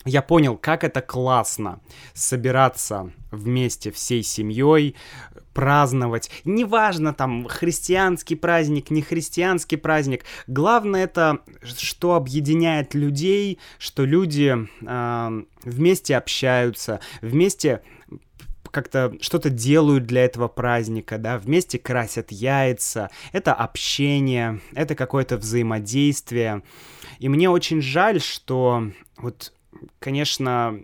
я 0.06 0.22
понял, 0.22 0.58
как 0.58 0.84
это 0.84 1.02
классно 1.02 1.82
собираться 2.14 3.12
вместе 3.32 3.92
всей 3.92 4.24
семьей, 4.24 4.96
праздновать. 5.54 6.32
Неважно 6.46 7.14
там 7.14 7.48
христианский 7.48 8.36
праздник, 8.36 8.92
не 8.92 9.02
христианский 9.02 9.76
праздник. 9.76 10.24
Главное 10.48 11.04
это, 11.04 11.40
что 11.64 12.16
объединяет 12.16 12.94
людей, 12.94 13.60
что 13.78 14.06
люди 14.06 14.56
э, 14.82 15.44
вместе 15.64 16.16
общаются, 16.16 17.02
вместе 17.22 17.82
как-то 18.72 19.14
что-то 19.20 19.50
делают 19.50 20.06
для 20.06 20.24
этого 20.24 20.48
праздника, 20.48 21.18
да, 21.18 21.38
вместе 21.38 21.80
красят 21.80 22.32
яйца, 22.32 23.10
это 23.32 23.54
общение, 23.54 24.62
это 24.74 24.96
какое-то 24.96 25.38
взаимодействие. 25.38 26.64
И 27.18 27.28
мне 27.28 27.50
очень 27.50 27.82
жаль, 27.82 28.22
что 28.22 28.92
вот 29.18 29.52
конечно, 30.00 30.80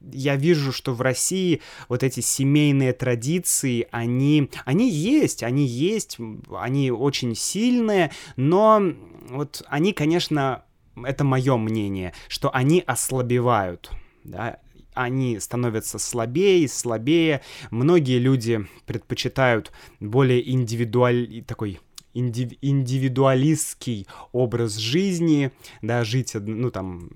я 0.00 0.36
вижу, 0.36 0.72
что 0.72 0.94
в 0.94 1.00
России 1.00 1.60
вот 1.88 2.02
эти 2.02 2.20
семейные 2.20 2.92
традиции, 2.92 3.86
они, 3.90 4.50
они 4.64 4.90
есть, 4.90 5.42
они 5.42 5.66
есть, 5.66 6.18
они 6.54 6.90
очень 6.90 7.34
сильные, 7.34 8.10
но 8.36 8.82
вот 9.28 9.62
они, 9.68 9.92
конечно, 9.92 10.64
это 10.96 11.24
мое 11.24 11.56
мнение, 11.56 12.14
что 12.28 12.54
они 12.54 12.82
ослабевают, 12.86 13.90
да, 14.24 14.58
они 14.94 15.38
становятся 15.38 15.98
слабее 15.98 16.64
и 16.64 16.68
слабее. 16.68 17.42
Многие 17.70 18.18
люди 18.18 18.66
предпочитают 18.86 19.72
более 20.00 20.50
индивидуаль... 20.50 21.44
такой 21.46 21.78
индив... 22.12 22.52
индивидуалистский 22.60 24.06
образ 24.32 24.76
жизни, 24.76 25.52
да, 25.80 26.04
жить, 26.04 26.34
ну, 26.34 26.70
там, 26.70 27.08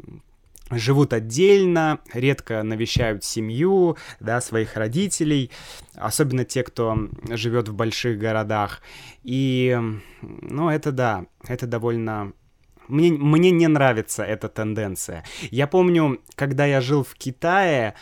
живут 0.78 1.12
отдельно, 1.12 2.00
редко 2.12 2.62
навещают 2.62 3.24
семью, 3.24 3.96
да, 4.20 4.40
своих 4.40 4.76
родителей, 4.76 5.50
особенно 5.94 6.44
те, 6.44 6.62
кто 6.62 7.08
живет 7.30 7.68
в 7.68 7.74
больших 7.74 8.18
городах. 8.18 8.82
И, 9.22 9.78
ну, 10.20 10.68
это 10.68 10.92
да, 10.92 11.26
это 11.46 11.66
довольно... 11.66 12.32
Мне, 12.88 13.12
мне 13.12 13.50
не 13.50 13.66
нравится 13.66 14.22
эта 14.22 14.48
тенденция. 14.48 15.24
Я 15.50 15.66
помню, 15.66 16.20
когда 16.34 16.66
я 16.66 16.82
жил 16.82 17.02
в 17.02 17.14
Китае, 17.14 17.94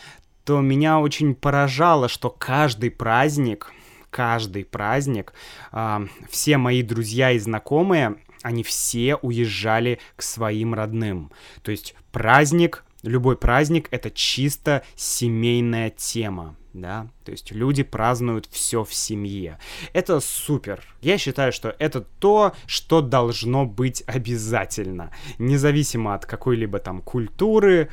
то 0.44 0.60
меня 0.60 0.98
очень 0.98 1.34
поражало, 1.34 2.08
что 2.08 2.30
каждый 2.30 2.90
праздник, 2.90 3.72
каждый 4.10 4.64
праздник, 4.64 5.34
э, 5.72 6.06
все 6.28 6.58
мои 6.58 6.82
друзья 6.82 7.30
и 7.30 7.38
знакомые 7.38 8.16
они 8.42 8.62
все 8.62 9.16
уезжали 9.16 9.98
к 10.16 10.22
своим 10.22 10.74
родным. 10.74 11.30
То 11.62 11.70
есть 11.70 11.94
праздник, 12.10 12.84
любой 13.02 13.36
праздник— 13.36 13.88
это 13.90 14.10
чисто 14.10 14.84
семейная 14.96 15.90
тема, 15.90 16.56
да, 16.72 17.08
то 17.24 17.32
есть 17.32 17.52
люди 17.52 17.82
празднуют 17.82 18.48
все 18.50 18.84
в 18.84 18.94
семье. 18.94 19.58
Это 19.92 20.20
супер. 20.20 20.82
Я 21.00 21.18
считаю, 21.18 21.52
что 21.52 21.74
это 21.78 22.00
то, 22.00 22.52
что 22.66 23.00
должно 23.00 23.66
быть 23.66 24.02
обязательно, 24.06 25.12
независимо 25.38 26.14
от 26.14 26.26
какой-либо 26.26 26.78
там 26.78 27.02
культуры, 27.02 27.90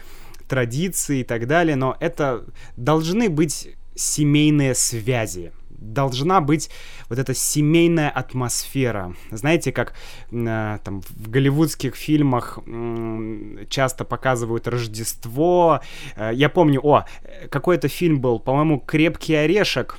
традиции 0.48 1.20
и 1.20 1.24
так 1.24 1.48
далее, 1.48 1.75
но 1.75 1.96
это 2.00 2.46
должны 2.75 3.29
быть 3.29 3.75
семейные 3.96 4.74
связи, 4.75 5.51
должна 5.79 6.41
быть 6.41 6.69
вот 7.09 7.19
эта 7.19 7.33
семейная 7.33 8.09
атмосфера. 8.09 9.15
Знаете, 9.31 9.71
как 9.71 9.93
э, 10.31 10.79
там 10.83 11.01
в 11.01 11.29
голливудских 11.29 11.95
фильмах 11.95 12.59
э, 12.65 13.65
часто 13.69 14.05
показывают 14.05 14.67
Рождество. 14.67 15.81
Э, 16.15 16.31
я 16.33 16.50
помню, 16.50 16.81
о, 16.83 17.05
какой-то 17.50 17.88
фильм 17.88 18.19
был, 18.19 18.39
по-моему, 18.39 18.79
«Крепкий 18.79 19.36
орешек», 19.36 19.98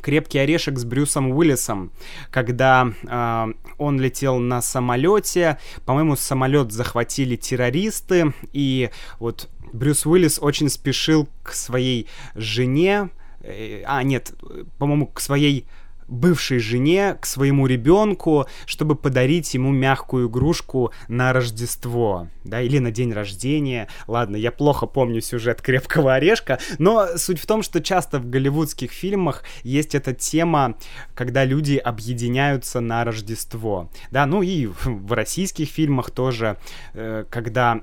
крепкий 0.00 0.38
орешек 0.38 0.78
с 0.78 0.84
Брюсом 0.84 1.30
Уиллисом, 1.32 1.92
когда 2.30 2.92
э, 3.02 3.52
он 3.78 4.00
летел 4.00 4.38
на 4.38 4.62
самолете, 4.62 5.58
по-моему, 5.84 6.16
самолет 6.16 6.72
захватили 6.72 7.36
террористы, 7.36 8.32
и 8.52 8.90
вот 9.18 9.48
Брюс 9.72 10.06
Уиллис 10.06 10.38
очень 10.40 10.68
спешил 10.68 11.28
к 11.42 11.52
своей 11.52 12.06
жене, 12.34 13.10
а 13.44 14.02
нет, 14.02 14.34
по-моему, 14.78 15.06
к 15.06 15.20
своей 15.20 15.66
бывшей 16.12 16.58
жене, 16.58 17.16
к 17.20 17.26
своему 17.26 17.66
ребенку, 17.66 18.46
чтобы 18.66 18.94
подарить 18.94 19.54
ему 19.54 19.70
мягкую 19.70 20.28
игрушку 20.28 20.92
на 21.08 21.32
Рождество, 21.32 22.28
да, 22.44 22.60
или 22.60 22.78
на 22.78 22.90
день 22.90 23.12
рождения. 23.12 23.88
Ладно, 24.06 24.36
я 24.36 24.52
плохо 24.52 24.86
помню 24.86 25.20
сюжет 25.20 25.62
«Крепкого 25.62 26.14
орешка», 26.14 26.58
но 26.78 27.16
суть 27.16 27.40
в 27.40 27.46
том, 27.46 27.62
что 27.62 27.80
часто 27.80 28.18
в 28.18 28.28
голливудских 28.28 28.92
фильмах 28.92 29.42
есть 29.62 29.94
эта 29.94 30.12
тема, 30.12 30.76
когда 31.14 31.44
люди 31.44 31.76
объединяются 31.76 32.80
на 32.80 33.04
Рождество, 33.04 33.90
да, 34.10 34.26
ну 34.26 34.42
и 34.42 34.66
в 34.66 35.12
российских 35.12 35.68
фильмах 35.68 36.10
тоже, 36.10 36.58
э, 36.94 37.24
когда 37.30 37.80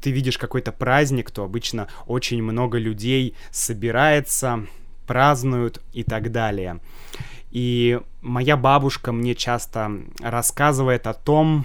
ты 0.00 0.10
видишь 0.10 0.38
какой-то 0.38 0.72
праздник, 0.72 1.30
то 1.30 1.44
обычно 1.44 1.88
очень 2.06 2.42
много 2.42 2.78
людей 2.78 3.34
собирается, 3.50 4.66
празднуют 5.08 5.82
и 5.92 6.04
так 6.04 6.30
далее. 6.30 6.78
И 7.50 7.98
моя 8.20 8.56
бабушка 8.56 9.10
мне 9.10 9.34
часто 9.34 9.90
рассказывает 10.20 11.06
о 11.06 11.14
том, 11.14 11.64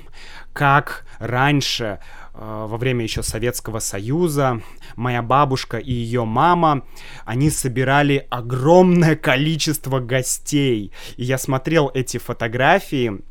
как 0.53 1.05
раньше, 1.19 2.00
э, 2.33 2.65
во 2.67 2.77
время 2.77 3.03
еще 3.03 3.21
Советского 3.21 3.79
Союза, 3.79 4.62
моя 4.95 5.21
бабушка 5.21 5.77
и 5.77 5.91
ее 5.91 6.23
мама, 6.23 6.85
они 7.25 7.50
собирали 7.50 8.25
огромное 8.29 9.17
количество 9.17 10.00
гостей. 10.00 10.93
И 11.17 11.23
я 11.25 11.38
смотрел 11.38 11.91
эти 11.93 12.17
фотографии, 12.17 13.21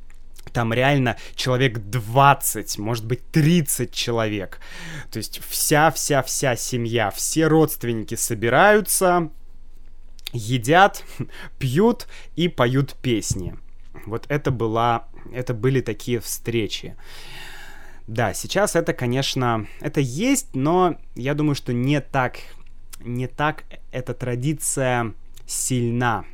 там 0.52 0.74
реально 0.74 1.16
человек 1.34 1.78
20, 1.78 2.78
может 2.78 3.06
быть 3.06 3.26
30 3.30 3.92
человек. 3.92 4.60
То 5.10 5.16
есть 5.16 5.40
вся-вся-вся 5.48 6.56
семья, 6.56 7.10
все 7.10 7.46
родственники 7.46 8.14
собираются, 8.14 9.30
едят, 10.32 11.04
пьют 11.58 12.06
и 12.36 12.48
поют 12.48 12.94
песни. 12.94 13.54
Вот 14.06 14.26
это 14.28 14.50
была, 14.50 15.08
это 15.32 15.54
были 15.54 15.80
такие 15.80 16.20
встречи. 16.20 16.96
Да, 18.06 18.34
сейчас 18.34 18.74
это, 18.74 18.92
конечно, 18.92 19.66
это 19.80 20.00
есть, 20.00 20.54
но 20.54 20.96
я 21.14 21.34
думаю, 21.34 21.54
что 21.54 21.72
не 21.72 22.00
так, 22.00 22.38
не 23.00 23.28
так 23.28 23.64
эта 23.92 24.12
традиция 24.12 25.14
сильна, 25.46 26.24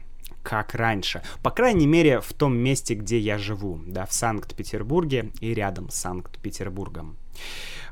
как 0.43 0.75
раньше. 0.75 1.23
По 1.43 1.51
крайней 1.51 1.87
мере, 1.87 2.21
в 2.21 2.33
том 2.33 2.57
месте, 2.57 2.95
где 2.95 3.19
я 3.19 3.37
живу, 3.37 3.81
да, 3.87 4.07
в 4.07 4.15
Санкт-Петербурге 4.15 5.31
и 5.41 5.53
рядом 5.53 5.91
с 5.91 5.97
Санкт-Петербургом. 5.97 7.17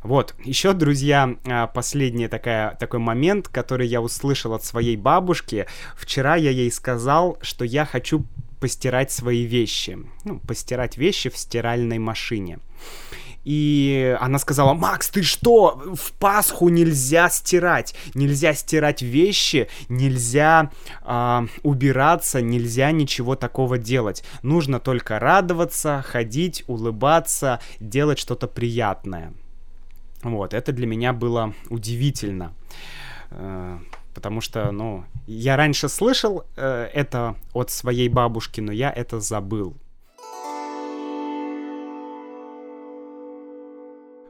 Вот, 0.03 0.35
еще, 0.45 0.73
друзья, 0.73 1.37
а, 1.47 1.67
последний 1.67 2.29
такая, 2.29 2.77
такой 2.77 3.01
момент, 3.01 3.49
который 3.49 3.89
я 3.89 4.01
услышал 4.01 4.55
от 4.55 4.65
своей 4.65 4.97
бабушки. 4.97 5.67
Вчера 5.97 6.37
я 6.37 6.51
ей 6.51 6.71
сказал, 6.71 7.39
что 7.43 7.65
я 7.65 7.85
хочу 7.85 8.25
постирать 8.61 9.11
свои 9.11 9.45
вещи. 9.45 9.99
Ну, 10.25 10.39
постирать 10.39 10.97
вещи 10.97 11.29
в 11.29 11.37
стиральной 11.37 11.99
машине. 11.99 12.59
И 13.47 14.17
она 14.21 14.41
сказала, 14.41 14.75
Макс, 14.75 15.09
ты 15.09 15.23
что? 15.23 15.81
В 15.95 16.13
Пасху 16.15 16.69
нельзя 16.69 17.31
стирать. 17.31 17.95
Нельзя 18.13 18.55
стирать 18.55 19.03
вещи, 19.03 19.69
нельзя 19.89 20.73
э, 21.05 21.47
убираться, 21.63 22.43
нельзя 22.43 22.91
ничего 22.91 23.37
такого 23.37 23.79
делать. 23.79 24.25
Нужно 24.43 24.81
только 24.81 25.21
радоваться, 25.21 26.05
ходить, 26.05 26.65
улыбаться, 26.67 27.61
делать 27.79 28.19
что-то 28.19 28.49
приятное. 28.49 29.33
Вот, 30.25 30.53
это 30.53 30.73
для 30.73 30.89
меня 30.89 31.13
было 31.13 31.55
удивительно. 31.71 32.53
Э, 33.31 33.79
потому 34.13 34.41
что, 34.41 34.73
ну, 34.73 35.05
я 35.29 35.57
раньше 35.57 35.89
слышал 35.89 36.43
э, 36.57 36.91
это 36.93 37.37
от 37.53 37.71
своей 37.71 38.09
бабушки, 38.09 38.61
но 38.61 38.73
я 38.73 38.91
это 38.91 39.21
забыл. 39.21 39.77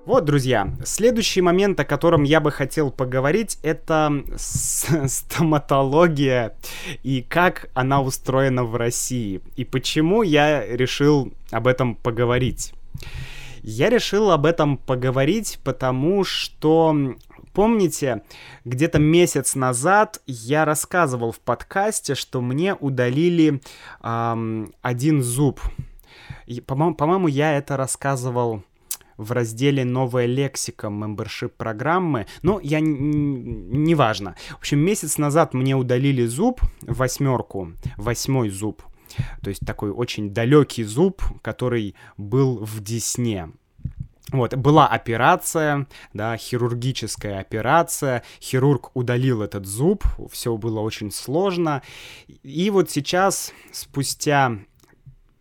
Вот, 0.06 0.24
друзья, 0.24 0.72
следующий 0.84 1.40
момент, 1.40 1.80
о 1.80 1.84
котором 1.84 2.22
я 2.22 2.38
бы 2.38 2.52
хотел 2.52 2.92
поговорить, 2.92 3.58
это 3.64 4.22
стоматология 4.36 6.54
и 7.02 7.22
как 7.22 7.68
она 7.74 8.00
устроена 8.00 8.62
в 8.62 8.76
России. 8.76 9.40
И 9.56 9.64
почему 9.64 10.22
я 10.22 10.64
решил 10.64 11.32
об 11.50 11.66
этом 11.66 11.96
поговорить. 11.96 12.72
Я 13.62 13.90
решил 13.90 14.30
об 14.30 14.46
этом 14.46 14.78
поговорить, 14.78 15.58
потому 15.64 16.22
что 16.22 17.16
Помните, 17.52 18.22
где-то 18.66 19.00
месяц 19.00 19.54
назад 19.54 20.20
я 20.26 20.66
рассказывал 20.66 21.32
в 21.32 21.40
подкасте, 21.40 22.14
что 22.14 22.42
мне 22.42 22.74
удалили 22.74 23.62
эм, 24.02 24.74
один 24.82 25.22
зуб. 25.22 25.62
По-моему, 26.66 26.94
по 26.94 27.28
я 27.28 27.56
это 27.56 27.78
рассказывал 27.78 28.62
в 29.16 29.32
разделе 29.32 29.84
«Новая 29.84 30.26
лексика» 30.26 30.88
мембершип 30.88 31.54
программы, 31.54 32.26
но 32.42 32.60
я 32.60 32.80
неважно. 32.80 34.36
В 34.50 34.58
общем, 34.58 34.78
месяц 34.78 35.18
назад 35.18 35.54
мне 35.54 35.74
удалили 35.76 36.26
зуб, 36.26 36.60
восьмерку, 36.82 37.72
восьмой 37.96 38.50
зуб. 38.50 38.82
То 39.42 39.50
есть 39.50 39.64
такой 39.64 39.90
очень 39.90 40.30
далекий 40.30 40.84
зуб, 40.84 41.22
который 41.42 41.94
был 42.16 42.58
в 42.64 42.80
десне. 42.80 43.50
Вот, 44.32 44.56
была 44.56 44.88
операция, 44.88 45.86
да, 46.12 46.36
хирургическая 46.36 47.38
операция, 47.38 48.24
хирург 48.40 48.90
удалил 48.94 49.40
этот 49.40 49.66
зуб, 49.66 50.04
все 50.32 50.56
было 50.56 50.80
очень 50.80 51.12
сложно. 51.12 51.82
И 52.42 52.68
вот 52.70 52.90
сейчас, 52.90 53.52
спустя 53.70 54.58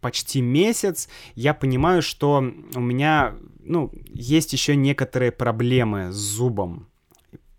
почти 0.01 0.39
месяц, 0.39 1.09
я 1.33 1.55
понимаю, 1.55 2.03
что 2.03 2.37
у 2.75 2.79
меня, 2.79 3.33
ну, 3.65 3.91
есть 4.13 4.53
еще 4.53 4.75
некоторые 4.75 5.31
проблемы 5.31 6.11
с 6.11 6.15
зубом. 6.15 6.87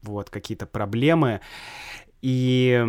Вот, 0.02 0.30
какие-то 0.30 0.66
проблемы. 0.66 1.40
И 2.22 2.82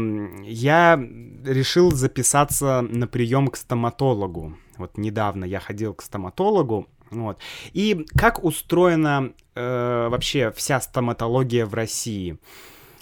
я 0.45 0.99
решил 1.45 1.91
записаться 1.91 2.81
на 2.81 3.07
прием 3.07 3.47
к 3.47 3.57
стоматологу. 3.57 4.57
Вот 4.77 4.97
недавно 4.97 5.45
я 5.45 5.59
ходил 5.59 5.93
к 5.93 6.01
стоматологу, 6.01 6.87
вот. 7.11 7.39
И 7.73 8.05
как 8.17 8.43
устроена 8.43 9.33
э, 9.55 10.07
вообще 10.09 10.51
вся 10.51 10.79
стоматология 10.79 11.65
в 11.65 11.73
России? 11.73 12.37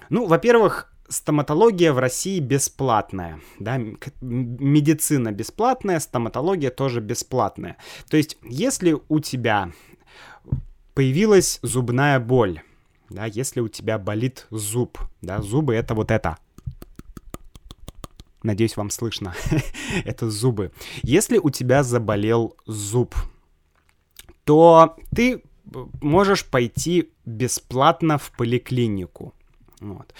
Ну, 0.09 0.25
во-первых, 0.25 0.93
стоматология 1.07 1.93
в 1.93 1.99
России 1.99 2.39
бесплатная, 2.39 3.39
да, 3.59 3.77
медицина 4.21 5.31
бесплатная, 5.31 5.99
стоматология 5.99 6.71
тоже 6.71 6.99
бесплатная. 6.99 7.77
То 8.09 8.17
есть, 8.17 8.37
если 8.43 8.97
у 9.07 9.19
тебя 9.19 9.71
появилась 10.95 11.59
зубная 11.61 12.19
боль, 12.19 12.61
да, 13.09 13.25
если 13.25 13.59
у 13.59 13.67
тебя 13.67 13.99
болит 13.99 14.47
зуб, 14.49 14.97
да, 15.21 15.41
зубы 15.41 15.75
это 15.75 15.93
вот 15.93 16.09
это. 16.09 16.37
Надеюсь, 18.41 18.77
вам 18.77 18.89
слышно. 18.89 19.35
это 20.05 20.29
зубы. 20.29 20.71
Если 21.03 21.37
у 21.37 21.49
тебя 21.49 21.83
заболел 21.83 22.55
зуб, 22.65 23.15
то 24.43 24.95
ты 25.15 25.43
можешь 26.01 26.45
пойти 26.45 27.11
бесплатно 27.25 28.17
в 28.17 28.31
поликлинику. 28.31 29.33
Вот. 29.79 30.13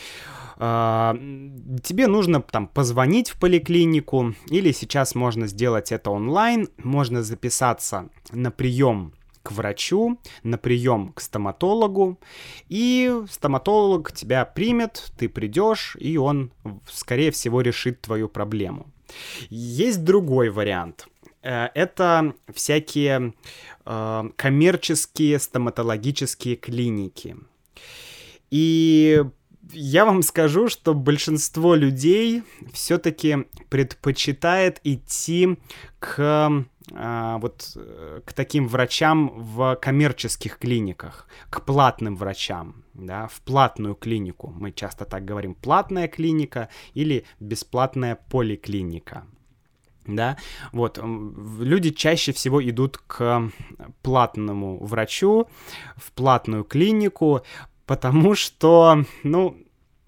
А, 0.58 1.16
тебе 1.84 2.08
нужно 2.08 2.42
там 2.42 2.68
позвонить 2.68 3.30
в 3.30 3.40
поликлинику, 3.40 4.34
или 4.48 4.72
сейчас 4.72 5.16
можно 5.16 5.48
сделать 5.48 5.92
это 5.92 6.10
онлайн, 6.10 6.70
можно 6.78 7.24
записаться 7.24 8.10
на 8.32 8.52
прием 8.52 9.14
к 9.46 9.52
врачу, 9.52 10.20
на 10.44 10.58
прием 10.58 11.14
к 11.14 11.22
стоматологу, 11.22 12.20
и 12.68 13.22
стоматолог 13.30 14.12
тебя 14.12 14.44
примет, 14.44 15.12
ты 15.18 15.30
придешь, 15.30 15.96
и 16.00 16.18
он, 16.18 16.52
скорее 16.92 17.30
всего, 17.30 17.62
решит 17.62 18.02
твою 18.02 18.28
проблему. 18.28 18.88
Есть 19.50 20.04
другой 20.04 20.50
вариант. 20.50 21.08
Э, 21.44 21.68
это 21.76 22.34
всякие 22.54 23.36
э, 23.86 24.24
коммерческие 24.36 25.38
стоматологические 25.38 26.56
клиники. 26.56 27.38
И 28.50 29.24
я 29.72 30.06
вам 30.06 30.22
скажу, 30.22 30.68
что 30.68 30.94
большинство 30.94 31.76
людей 31.76 32.44
все-таки 32.74 33.46
предпочитает 33.70 34.80
идти 34.84 35.58
к 36.00 36.66
а, 36.94 37.38
вот 37.40 37.76
к 38.26 38.34
таким 38.34 38.68
врачам 38.68 39.32
в 39.36 39.76
коммерческих 39.76 40.60
клиниках, 40.60 41.28
к 41.50 41.62
платным 41.62 42.16
врачам, 42.16 42.84
да, 42.94 43.28
в 43.28 43.42
платную 43.42 43.96
клинику. 43.96 44.54
Мы 44.56 44.72
часто 44.72 45.06
так 45.06 45.26
говорим, 45.26 45.56
платная 45.56 46.08
клиника 46.08 46.70
или 46.94 47.26
бесплатная 47.40 48.16
поликлиника. 48.30 49.26
Да, 50.08 50.38
вот, 50.72 51.00
люди 51.02 51.90
чаще 51.90 52.32
всего 52.32 52.64
идут 52.64 53.00
к 53.00 53.50
платному 54.04 54.78
врачу, 54.86 55.48
в 55.96 56.12
платную 56.12 56.64
клинику, 56.64 57.42
потому 57.86 58.36
что, 58.36 59.06
ну, 59.24 59.58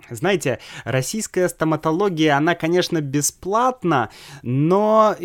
знаете, 0.10 0.60
российская 0.84 1.50
стоматология, 1.50 2.38
она, 2.38 2.56
конечно, 2.56 3.02
бесплатна, 3.02 4.10
но, 4.42 5.16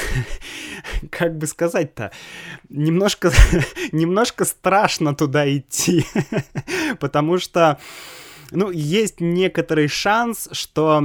как 1.10 1.36
бы 1.36 1.46
сказать-то, 1.46 2.12
немножко, 2.68 3.32
немножко 3.92 4.44
страшно 4.44 5.14
туда 5.14 5.48
идти, 5.54 6.06
потому 7.00 7.38
что, 7.38 7.78
ну, 8.50 8.70
есть 8.70 9.20
некоторый 9.20 9.88
шанс, 9.88 10.48
что 10.52 11.02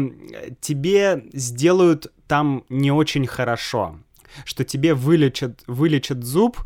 тебе 0.61 1.25
сделают 1.33 2.11
там 2.27 2.63
не 2.69 2.91
очень 2.91 3.27
хорошо 3.27 3.99
что 4.45 4.63
тебе 4.63 4.93
вылечат, 4.93 5.63
вылечат 5.67 6.23
зуб 6.23 6.57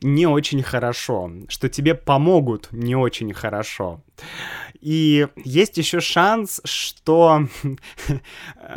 не 0.00 0.26
очень 0.26 0.62
хорошо, 0.62 1.30
что 1.48 1.68
тебе 1.68 1.94
помогут 1.94 2.68
не 2.72 2.94
очень 2.96 3.32
хорошо. 3.32 4.02
И 4.80 5.26
есть 5.36 5.78
еще 5.78 6.00
шанс, 6.00 6.60
что 6.64 7.48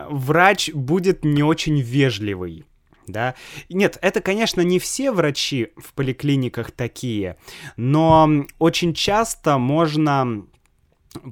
врач 0.09 0.71
будет 0.73 1.23
не 1.23 1.43
очень 1.43 1.79
вежливый. 1.79 2.65
Да? 3.07 3.35
Нет, 3.69 3.97
это, 4.01 4.21
конечно, 4.21 4.61
не 4.61 4.79
все 4.79 5.11
врачи 5.11 5.69
в 5.75 5.93
поликлиниках 5.93 6.71
такие, 6.71 7.37
но 7.75 8.45
очень 8.59 8.93
часто 8.93 9.57
можно 9.57 10.45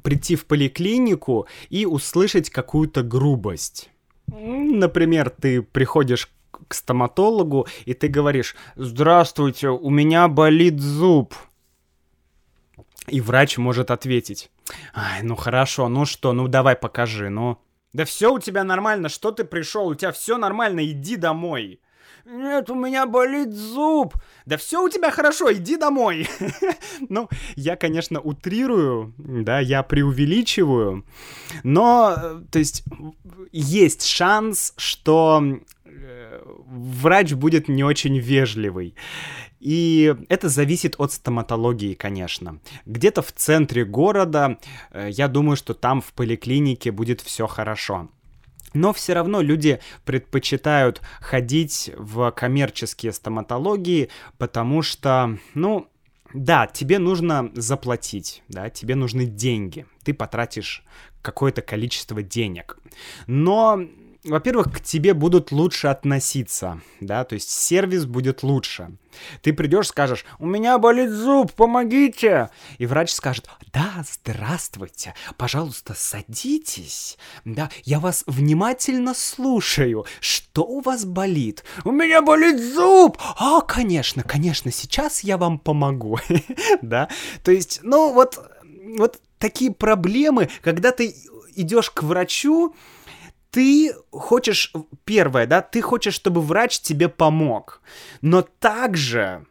прийти 0.04 0.36
в 0.36 0.46
поликлинику 0.46 1.48
и 1.70 1.86
услышать 1.86 2.50
какую-то 2.50 3.04
грубость. 3.04 3.90
Например, 4.28 5.30
ты 5.30 5.62
приходишь 5.62 6.30
к 6.68 6.74
стоматологу, 6.74 7.68
и 7.86 7.94
ты 7.94 8.08
говоришь, 8.08 8.56
здравствуйте, 8.76 9.70
у 9.70 9.90
меня 9.90 10.28
болит 10.28 10.80
зуб. 10.80 11.34
И 13.08 13.22
врач 13.22 13.58
может 13.58 13.92
ответить, 13.92 14.52
ай, 14.94 15.24
ну 15.24 15.36
хорошо, 15.36 15.90
ну 15.90 16.06
что, 16.06 16.34
ну 16.34 16.48
давай 16.48 16.76
покажи, 16.76 17.30
ну. 17.30 17.58
Да 17.94 18.06
все 18.06 18.32
у 18.32 18.40
тебя 18.40 18.64
нормально, 18.64 19.10
что 19.10 19.32
ты 19.32 19.44
пришел, 19.44 19.88
у 19.88 19.96
тебя 19.96 20.12
все 20.12 20.38
нормально, 20.38 20.86
иди 20.86 21.16
домой. 21.16 21.80
Нет, 22.26 22.70
у 22.70 22.76
меня 22.76 23.08
болит 23.08 23.54
зуб. 23.54 24.14
Да 24.46 24.58
все 24.58 24.84
у 24.84 24.90
тебя 24.90 25.10
хорошо, 25.10 25.52
иди 25.52 25.78
домой. 25.78 26.28
ну, 27.10 27.28
я, 27.56 27.76
конечно, 27.76 28.20
утрирую, 28.20 29.14
да, 29.18 29.60
я 29.60 29.82
преувеличиваю, 29.82 31.06
но, 31.64 32.42
то 32.52 32.60
есть, 32.60 32.84
есть 33.52 34.06
шанс, 34.06 34.74
что 34.78 35.44
э, 35.86 36.29
врач 36.70 37.34
будет 37.34 37.68
не 37.68 37.84
очень 37.84 38.18
вежливый. 38.18 38.96
И 39.60 40.16
это 40.30 40.48
зависит 40.48 40.96
от 40.98 41.12
стоматологии, 41.12 41.94
конечно. 41.94 42.60
Где-то 42.86 43.22
в 43.22 43.32
центре 43.32 43.84
города, 43.84 44.58
э, 44.92 45.10
я 45.12 45.28
думаю, 45.28 45.58
что 45.58 45.74
там 45.74 46.02
в 46.02 46.14
поликлинике 46.14 46.92
будет 46.92 47.20
все 47.22 47.46
хорошо. 47.46 48.10
Но 48.74 48.94
все 48.94 49.14
равно 49.14 49.42
люди 49.42 49.80
предпочитают 50.06 51.02
ходить 51.20 51.92
в 51.98 52.32
коммерческие 52.32 53.12
стоматологии, 53.12 54.10
потому 54.38 54.82
что, 54.82 55.38
ну, 55.56 55.88
да, 56.34 56.68
тебе 56.68 57.00
нужно 57.00 57.52
заплатить, 57.56 58.44
да, 58.48 58.70
тебе 58.70 58.96
нужны 58.96 59.26
деньги, 59.26 59.88
ты 60.04 60.14
потратишь 60.14 60.84
какое-то 61.22 61.62
количество 61.62 62.22
денег. 62.22 62.78
Но 63.28 63.82
во-первых, 64.24 64.74
к 64.74 64.82
тебе 64.82 65.14
будут 65.14 65.52
лучше 65.52 65.88
относиться, 65.88 66.82
да, 67.00 67.24
то 67.24 67.36
есть 67.36 67.50
сервис 67.50 68.06
будет 68.06 68.44
лучше. 68.44 68.90
Ты 69.42 69.54
придешь, 69.54 69.88
скажешь, 69.88 70.26
у 70.40 70.46
меня 70.46 70.78
болит 70.78 71.10
зуб, 71.10 71.54
помогите. 71.54 72.50
И 72.78 72.86
врач 72.86 73.12
скажет, 73.12 73.50
да, 73.74 74.04
здравствуйте, 74.06 75.14
пожалуйста, 75.38 75.94
садитесь. 75.96 77.18
Да, 77.46 77.70
я 77.84 78.00
вас 78.00 78.24
внимательно 78.28 79.14
слушаю. 79.14 80.06
Что 80.20 80.64
у 80.64 80.82
вас 80.82 81.06
болит? 81.06 81.64
У 81.86 81.92
меня 81.92 82.22
болит 82.22 82.60
зуб. 82.60 83.18
А, 83.38 83.62
конечно, 83.62 84.24
конечно, 84.24 84.72
сейчас 84.72 85.22
я 85.22 85.38
вам 85.38 85.60
помогу. 85.60 86.20
Да, 86.82 87.10
то 87.44 87.52
есть, 87.52 87.80
ну 87.84 88.14
вот, 88.14 88.40
вот 88.98 89.20
такие 89.38 89.72
проблемы, 89.72 90.50
когда 90.62 90.92
ты 90.92 91.16
идешь 91.56 91.90
к 91.90 92.04
врачу, 92.04 92.74
ты 93.52 93.94
хочешь, 94.12 94.74
первое, 95.06 95.48
да, 95.48 95.62
ты 95.62 95.82
хочешь, 95.82 96.14
чтобы 96.14 96.42
врач 96.42 96.80
тебе 96.80 97.10
помог, 97.10 97.82
но 98.22 98.42
также, 98.42 99.46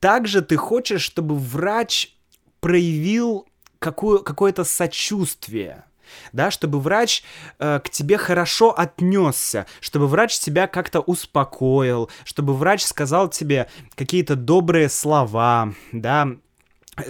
также 0.00 0.42
ты 0.42 0.56
хочешь, 0.56 1.02
чтобы 1.02 1.34
врач 1.36 2.16
проявил 2.60 3.46
какое, 3.78 4.18
какое-то 4.18 4.64
сочувствие, 4.64 5.84
да, 6.32 6.50
чтобы 6.50 6.80
врач 6.80 7.22
э, 7.58 7.80
к 7.82 7.90
тебе 7.90 8.18
хорошо 8.18 8.78
отнесся, 8.78 9.66
чтобы 9.80 10.06
врач 10.08 10.38
тебя 10.38 10.66
как-то 10.66 11.00
успокоил, 11.00 12.10
чтобы 12.24 12.54
врач 12.54 12.82
сказал 12.82 13.28
тебе 13.28 13.68
какие-то 13.94 14.36
добрые 14.36 14.88
слова, 14.88 15.72
да. 15.92 16.28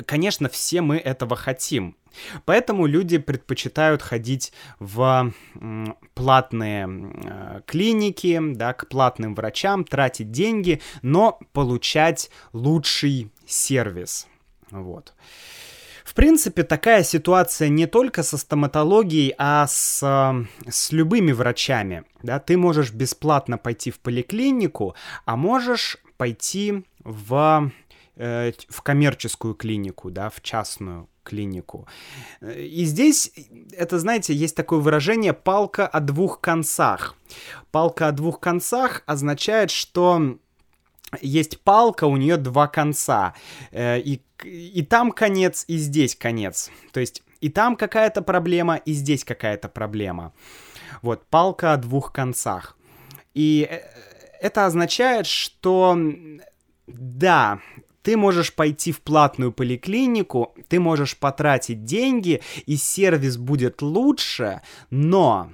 Конечно, 0.07 0.49
все 0.49 0.81
мы 0.81 0.97
этого 0.99 1.37
хотим. 1.37 1.97
Поэтому 2.45 2.87
люди 2.87 3.19
предпочитают 3.19 4.03
ходить 4.03 4.53
в 4.79 5.33
платные 6.15 6.89
э, 6.89 7.61
клиники, 7.67 8.41
да, 8.55 8.73
к 8.73 8.89
платным 8.89 9.35
врачам, 9.35 9.85
тратить 9.85 10.31
деньги, 10.31 10.81
но 11.03 11.39
получать 11.53 12.31
лучший 12.53 13.31
сервис. 13.47 14.27
Вот. 14.71 15.15
В 16.05 16.15
принципе, 16.15 16.63
такая 16.63 17.03
ситуация 17.03 17.69
не 17.69 17.87
только 17.87 18.23
со 18.23 18.39
стоматологией, 18.39 19.35
а 19.37 19.67
с, 19.67 20.01
э, 20.03 20.71
с 20.71 20.91
любыми 20.91 21.33
врачами. 21.33 22.05
Да? 22.23 22.39
Ты 22.39 22.57
можешь 22.57 22.93
бесплатно 22.93 23.59
пойти 23.59 23.91
в 23.91 24.01
поликлинику, 24.01 24.95
а 25.27 25.37
можешь 25.37 25.99
пойти 26.17 26.85
в, 27.05 27.71
э, 28.19 28.53
в 28.69 28.83
коммерческую 28.83 29.55
клинику, 29.55 30.11
да, 30.11 30.29
в 30.29 30.41
частную 30.43 31.09
клинику. 31.23 31.87
И 32.41 32.85
здесь, 32.85 33.33
это, 33.73 33.99
знаете, 33.99 34.35
есть 34.35 34.57
такое 34.57 34.81
выражение 34.81 35.33
«палка 35.33 35.87
о 35.87 36.01
двух 36.01 36.41
концах». 36.41 37.15
Палка 37.71 38.09
о 38.09 38.13
двух 38.13 38.41
концах 38.41 39.03
означает, 39.07 39.71
что 39.71 40.39
есть 41.21 41.61
палка, 41.61 42.05
у 42.05 42.17
нее 42.17 42.37
два 42.37 42.67
конца. 42.67 43.35
Э, 43.71 43.99
и, 43.99 44.21
и 44.45 44.83
там 44.83 45.13
конец, 45.13 45.65
и 45.69 45.77
здесь 45.77 46.17
конец. 46.17 46.71
То 46.93 47.01
есть 47.01 47.23
и 47.41 47.49
там 47.49 47.77
какая-то 47.77 48.23
проблема, 48.23 48.77
и 48.77 48.93
здесь 48.93 49.25
какая-то 49.25 49.69
проблема. 49.69 50.33
Вот, 51.03 51.27
палка 51.27 51.73
о 51.73 51.77
двух 51.77 52.13
концах. 52.13 52.77
И 53.35 53.67
э, 53.71 53.81
это 54.41 54.67
означает, 54.67 55.27
что 55.27 55.97
да, 56.87 57.61
ты 58.09 58.17
можешь 58.17 58.55
пойти 58.55 58.91
в 58.91 59.03
платную 59.03 59.53
поликлинику, 59.53 60.55
ты 60.69 60.81
можешь 60.81 61.15
потратить 61.19 61.85
деньги, 61.85 62.41
и 62.65 62.77
сервис 62.79 63.37
будет 63.37 63.83
лучше, 63.83 64.63
но... 64.89 65.51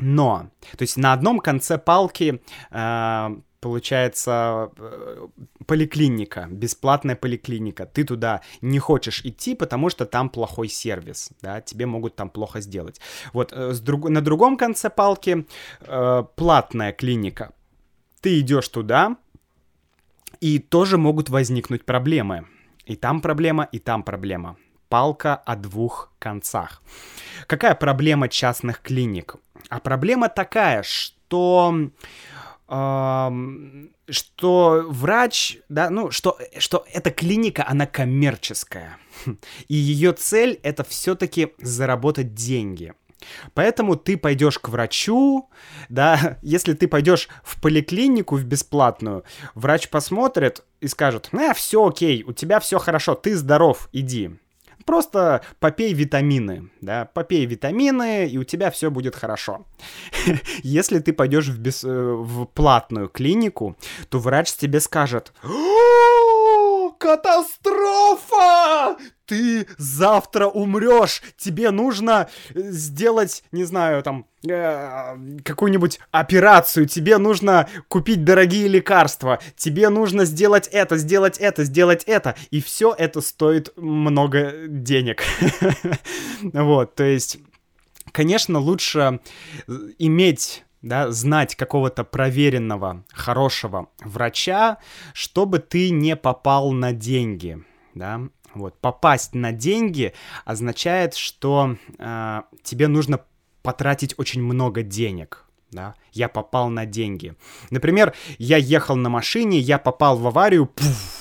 Но, 0.00 0.50
то 0.76 0.82
есть 0.82 0.96
на 0.96 1.12
одном 1.12 1.38
конце 1.38 1.78
палки 1.78 2.42
э, 2.72 3.36
получается 3.60 4.72
э, 4.78 5.28
поликлиника, 5.66 6.48
бесплатная 6.50 7.14
поликлиника. 7.14 7.86
Ты 7.86 8.02
туда 8.02 8.40
не 8.60 8.80
хочешь 8.80 9.24
идти, 9.24 9.54
потому 9.54 9.90
что 9.90 10.06
там 10.06 10.30
плохой 10.30 10.68
сервис, 10.68 11.30
да, 11.40 11.60
тебе 11.60 11.86
могут 11.86 12.16
там 12.16 12.30
плохо 12.30 12.60
сделать. 12.60 13.00
Вот 13.32 13.52
э, 13.52 13.74
с 13.74 13.80
друг... 13.80 14.08
на 14.08 14.22
другом 14.22 14.56
конце 14.56 14.90
палки 14.90 15.46
э, 15.82 16.24
платная 16.34 16.92
клиника. 16.92 17.52
Ты 18.20 18.40
идешь 18.40 18.68
туда, 18.68 19.16
и 20.40 20.58
тоже 20.58 20.98
могут 20.98 21.30
возникнуть 21.30 21.84
проблемы. 21.84 22.46
И 22.86 22.96
там 22.96 23.20
проблема, 23.20 23.68
и 23.70 23.78
там 23.78 24.02
проблема. 24.02 24.56
Палка 24.88 25.36
о 25.36 25.56
двух 25.56 26.10
концах. 26.18 26.82
Какая 27.46 27.74
проблема 27.74 28.28
частных 28.28 28.80
клиник? 28.80 29.36
А 29.68 29.80
проблема 29.80 30.28
такая, 30.28 30.82
что 30.82 31.90
что 34.10 34.84
врач, 34.88 35.58
да, 35.70 35.88
ну, 35.88 36.10
что, 36.10 36.38
что 36.58 36.84
эта 36.92 37.10
клиника, 37.10 37.64
она 37.66 37.86
коммерческая. 37.86 38.98
И 39.68 39.74
ее 39.74 40.12
цель 40.12 40.60
это 40.62 40.84
все-таки 40.84 41.54
заработать 41.58 42.34
деньги. 42.34 42.92
Поэтому 43.54 43.96
ты 43.96 44.16
пойдешь 44.16 44.58
к 44.58 44.68
врачу, 44.68 45.48
да, 45.88 46.38
если 46.42 46.74
ты 46.74 46.88
пойдешь 46.88 47.28
в 47.42 47.60
поликлинику, 47.60 48.36
в 48.36 48.44
бесплатную, 48.44 49.24
врач 49.54 49.88
посмотрит 49.88 50.64
и 50.80 50.88
скажет, 50.88 51.30
э, 51.32 51.54
все 51.54 51.86
окей, 51.86 52.22
у 52.24 52.32
тебя 52.32 52.60
все 52.60 52.78
хорошо, 52.78 53.14
ты 53.14 53.36
здоров, 53.36 53.88
иди. 53.92 54.30
Просто 54.88 55.42
попей 55.60 55.92
витамины, 55.92 56.70
да, 56.80 57.04
попей 57.04 57.44
витамины, 57.44 58.26
и 58.26 58.38
у 58.38 58.44
тебя 58.44 58.70
все 58.70 58.90
будет 58.90 59.14
хорошо. 59.14 59.66
Если 60.62 61.00
ты 61.00 61.12
пойдешь 61.12 61.48
в, 61.48 61.58
бес... 61.58 61.84
Э, 61.84 61.88
в 61.90 62.46
платную 62.46 63.08
клинику, 63.10 63.76
то 64.08 64.18
врач 64.18 64.50
тебе 64.54 64.80
скажет, 64.80 65.34
катастрофа! 66.98 68.96
Ты 69.26 69.66
завтра 69.76 70.46
умрешь! 70.46 71.22
Тебе 71.36 71.70
нужно 71.70 72.28
э, 72.54 72.60
сделать, 72.70 73.44
не 73.52 73.64
знаю, 73.64 74.02
там, 74.02 74.26
э, 74.48 75.16
какую-нибудь 75.44 76.00
операцию, 76.10 76.86
тебе 76.86 77.18
нужно 77.18 77.68
купить 77.88 78.24
дорогие 78.24 78.68
лекарства, 78.68 79.38
тебе 79.56 79.88
нужно 79.90 80.24
сделать 80.24 80.68
это, 80.68 80.96
сделать 80.96 81.38
это, 81.38 81.64
сделать 81.64 82.04
это, 82.04 82.36
и 82.50 82.60
все 82.60 82.94
это 82.96 83.20
стоит 83.20 83.72
много 83.76 84.52
денег. 84.66 85.22
Вот, 86.52 86.94
то 86.94 87.04
есть, 87.04 87.38
конечно, 88.12 88.58
лучше 88.58 89.20
э, 89.66 89.72
иметь 89.98 90.64
да, 90.82 91.10
знать 91.10 91.56
какого-то 91.56 92.04
проверенного, 92.04 93.04
хорошего 93.12 93.88
врача, 94.00 94.78
чтобы 95.12 95.58
ты 95.58 95.90
не 95.90 96.16
попал 96.16 96.72
на 96.72 96.92
деньги, 96.92 97.62
да, 97.94 98.22
вот, 98.54 98.78
попасть 98.80 99.34
на 99.34 99.52
деньги 99.52 100.14
означает, 100.44 101.14
что 101.14 101.76
э, 101.98 102.42
тебе 102.62 102.88
нужно 102.88 103.20
потратить 103.62 104.14
очень 104.18 104.42
много 104.42 104.82
денег, 104.82 105.44
да, 105.70 105.94
я 106.12 106.28
попал 106.28 106.68
на 106.70 106.86
деньги. 106.86 107.34
Например, 107.70 108.14
я 108.38 108.56
ехал 108.56 108.96
на 108.96 109.08
машине, 109.08 109.58
я 109.58 109.78
попал 109.78 110.16
в 110.16 110.26
аварию, 110.26 110.66
пуф, 110.66 111.17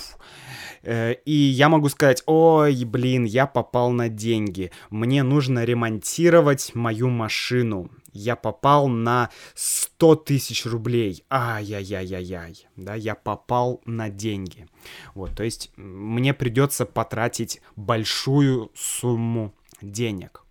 и 0.84 1.32
я 1.32 1.70
могу 1.70 1.90
сказать, 1.90 2.24
ой, 2.26 2.84
блин, 2.86 3.26
я 3.26 3.48
попал 3.48 3.92
на 3.92 4.10
деньги, 4.10 4.72
мне 4.90 5.24
нужно 5.24 5.64
ремонтировать 5.64 6.76
мою 6.76 7.10
машину, 7.10 7.90
я 8.18 8.36
попал 8.36 8.88
на 8.88 9.30
100 9.54 10.16
тысяч 10.16 10.66
рублей. 10.66 11.24
Ай-яй-яй-яй-яй. 11.30 12.68
Да, 12.76 12.96
я 12.96 13.14
попал 13.14 13.82
на 13.86 14.10
деньги. 14.10 14.68
Вот, 15.14 15.36
то 15.36 15.44
есть 15.44 15.72
мне 15.76 16.34
придется 16.34 16.86
потратить 16.86 17.62
большую 17.76 18.72
сумму 18.76 19.54
денег. 19.82 20.44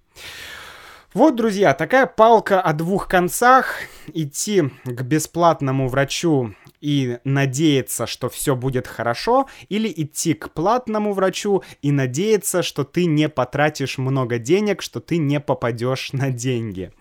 Вот, 1.12 1.34
друзья, 1.34 1.74
такая 1.74 2.06
палка 2.06 2.60
о 2.60 2.72
двух 2.72 3.08
концах. 3.08 3.78
Идти 4.12 4.70
к 4.84 5.02
бесплатному 5.02 5.88
врачу 5.88 6.54
и 6.80 7.18
надеяться, 7.24 8.06
что 8.06 8.28
все 8.28 8.56
будет 8.56 8.86
хорошо, 8.86 9.46
или 9.68 9.92
идти 9.94 10.34
к 10.34 10.50
платному 10.50 11.12
врачу 11.12 11.62
и 11.82 11.92
надеяться, 11.92 12.62
что 12.62 12.84
ты 12.84 13.06
не 13.06 13.28
потратишь 13.28 13.98
много 13.98 14.38
денег, 14.38 14.82
что 14.82 15.00
ты 15.00 15.18
не 15.18 15.40
попадешь 15.40 16.12
на 16.12 16.30
деньги. 16.30 16.92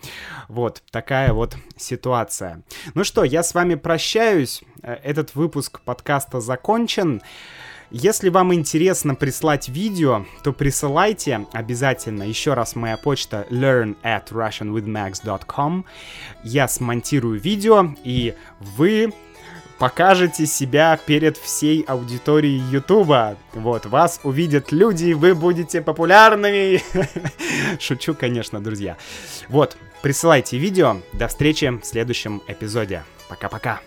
Вот 0.48 0.84
такая 0.92 1.34
вот 1.34 1.58
ситуация. 1.78 2.64
Ну 2.94 3.04
что, 3.04 3.24
я 3.24 3.44
с 3.44 3.54
вами 3.54 3.76
прощаюсь. 3.76 4.62
Э, 4.82 4.94
этот 5.04 5.36
выпуск 5.36 5.82
подкаста 5.82 6.40
закончен. 6.40 7.22
Если 7.92 8.30
вам 8.30 8.54
интересно 8.54 9.16
прислать 9.16 9.70
видео, 9.70 10.26
то 10.44 10.52
присылайте 10.54 11.46
обязательно. 11.54 12.24
Еще 12.24 12.54
раз 12.54 12.76
моя 12.76 12.98
почта 12.98 13.46
learn 13.50 13.96
at 14.04 14.32
russianwithmax.com. 14.32 15.86
Я 16.44 16.68
смонтирую 16.68 17.40
видео, 17.40 17.96
и 18.04 18.34
вы 18.60 19.14
покажете 19.78 20.46
себя 20.46 20.98
перед 21.06 21.38
всей 21.38 21.82
аудиторией 21.82 22.62
Ютуба. 22.72 23.38
Вот, 23.54 23.86
вас 23.86 24.20
увидят 24.24 24.72
люди, 24.72 25.14
вы 25.14 25.36
будете 25.36 25.82
популярными. 25.82 26.82
Шучу, 27.80 28.14
конечно, 28.14 28.62
друзья. 28.62 28.98
Вот, 29.50 29.78
присылайте 30.02 30.58
видео. 30.58 30.98
До 31.14 31.28
встречи 31.28 31.66
в 31.66 31.84
следующем 31.86 32.42
эпизоде. 32.48 33.04
Пока-пока. 33.30 33.82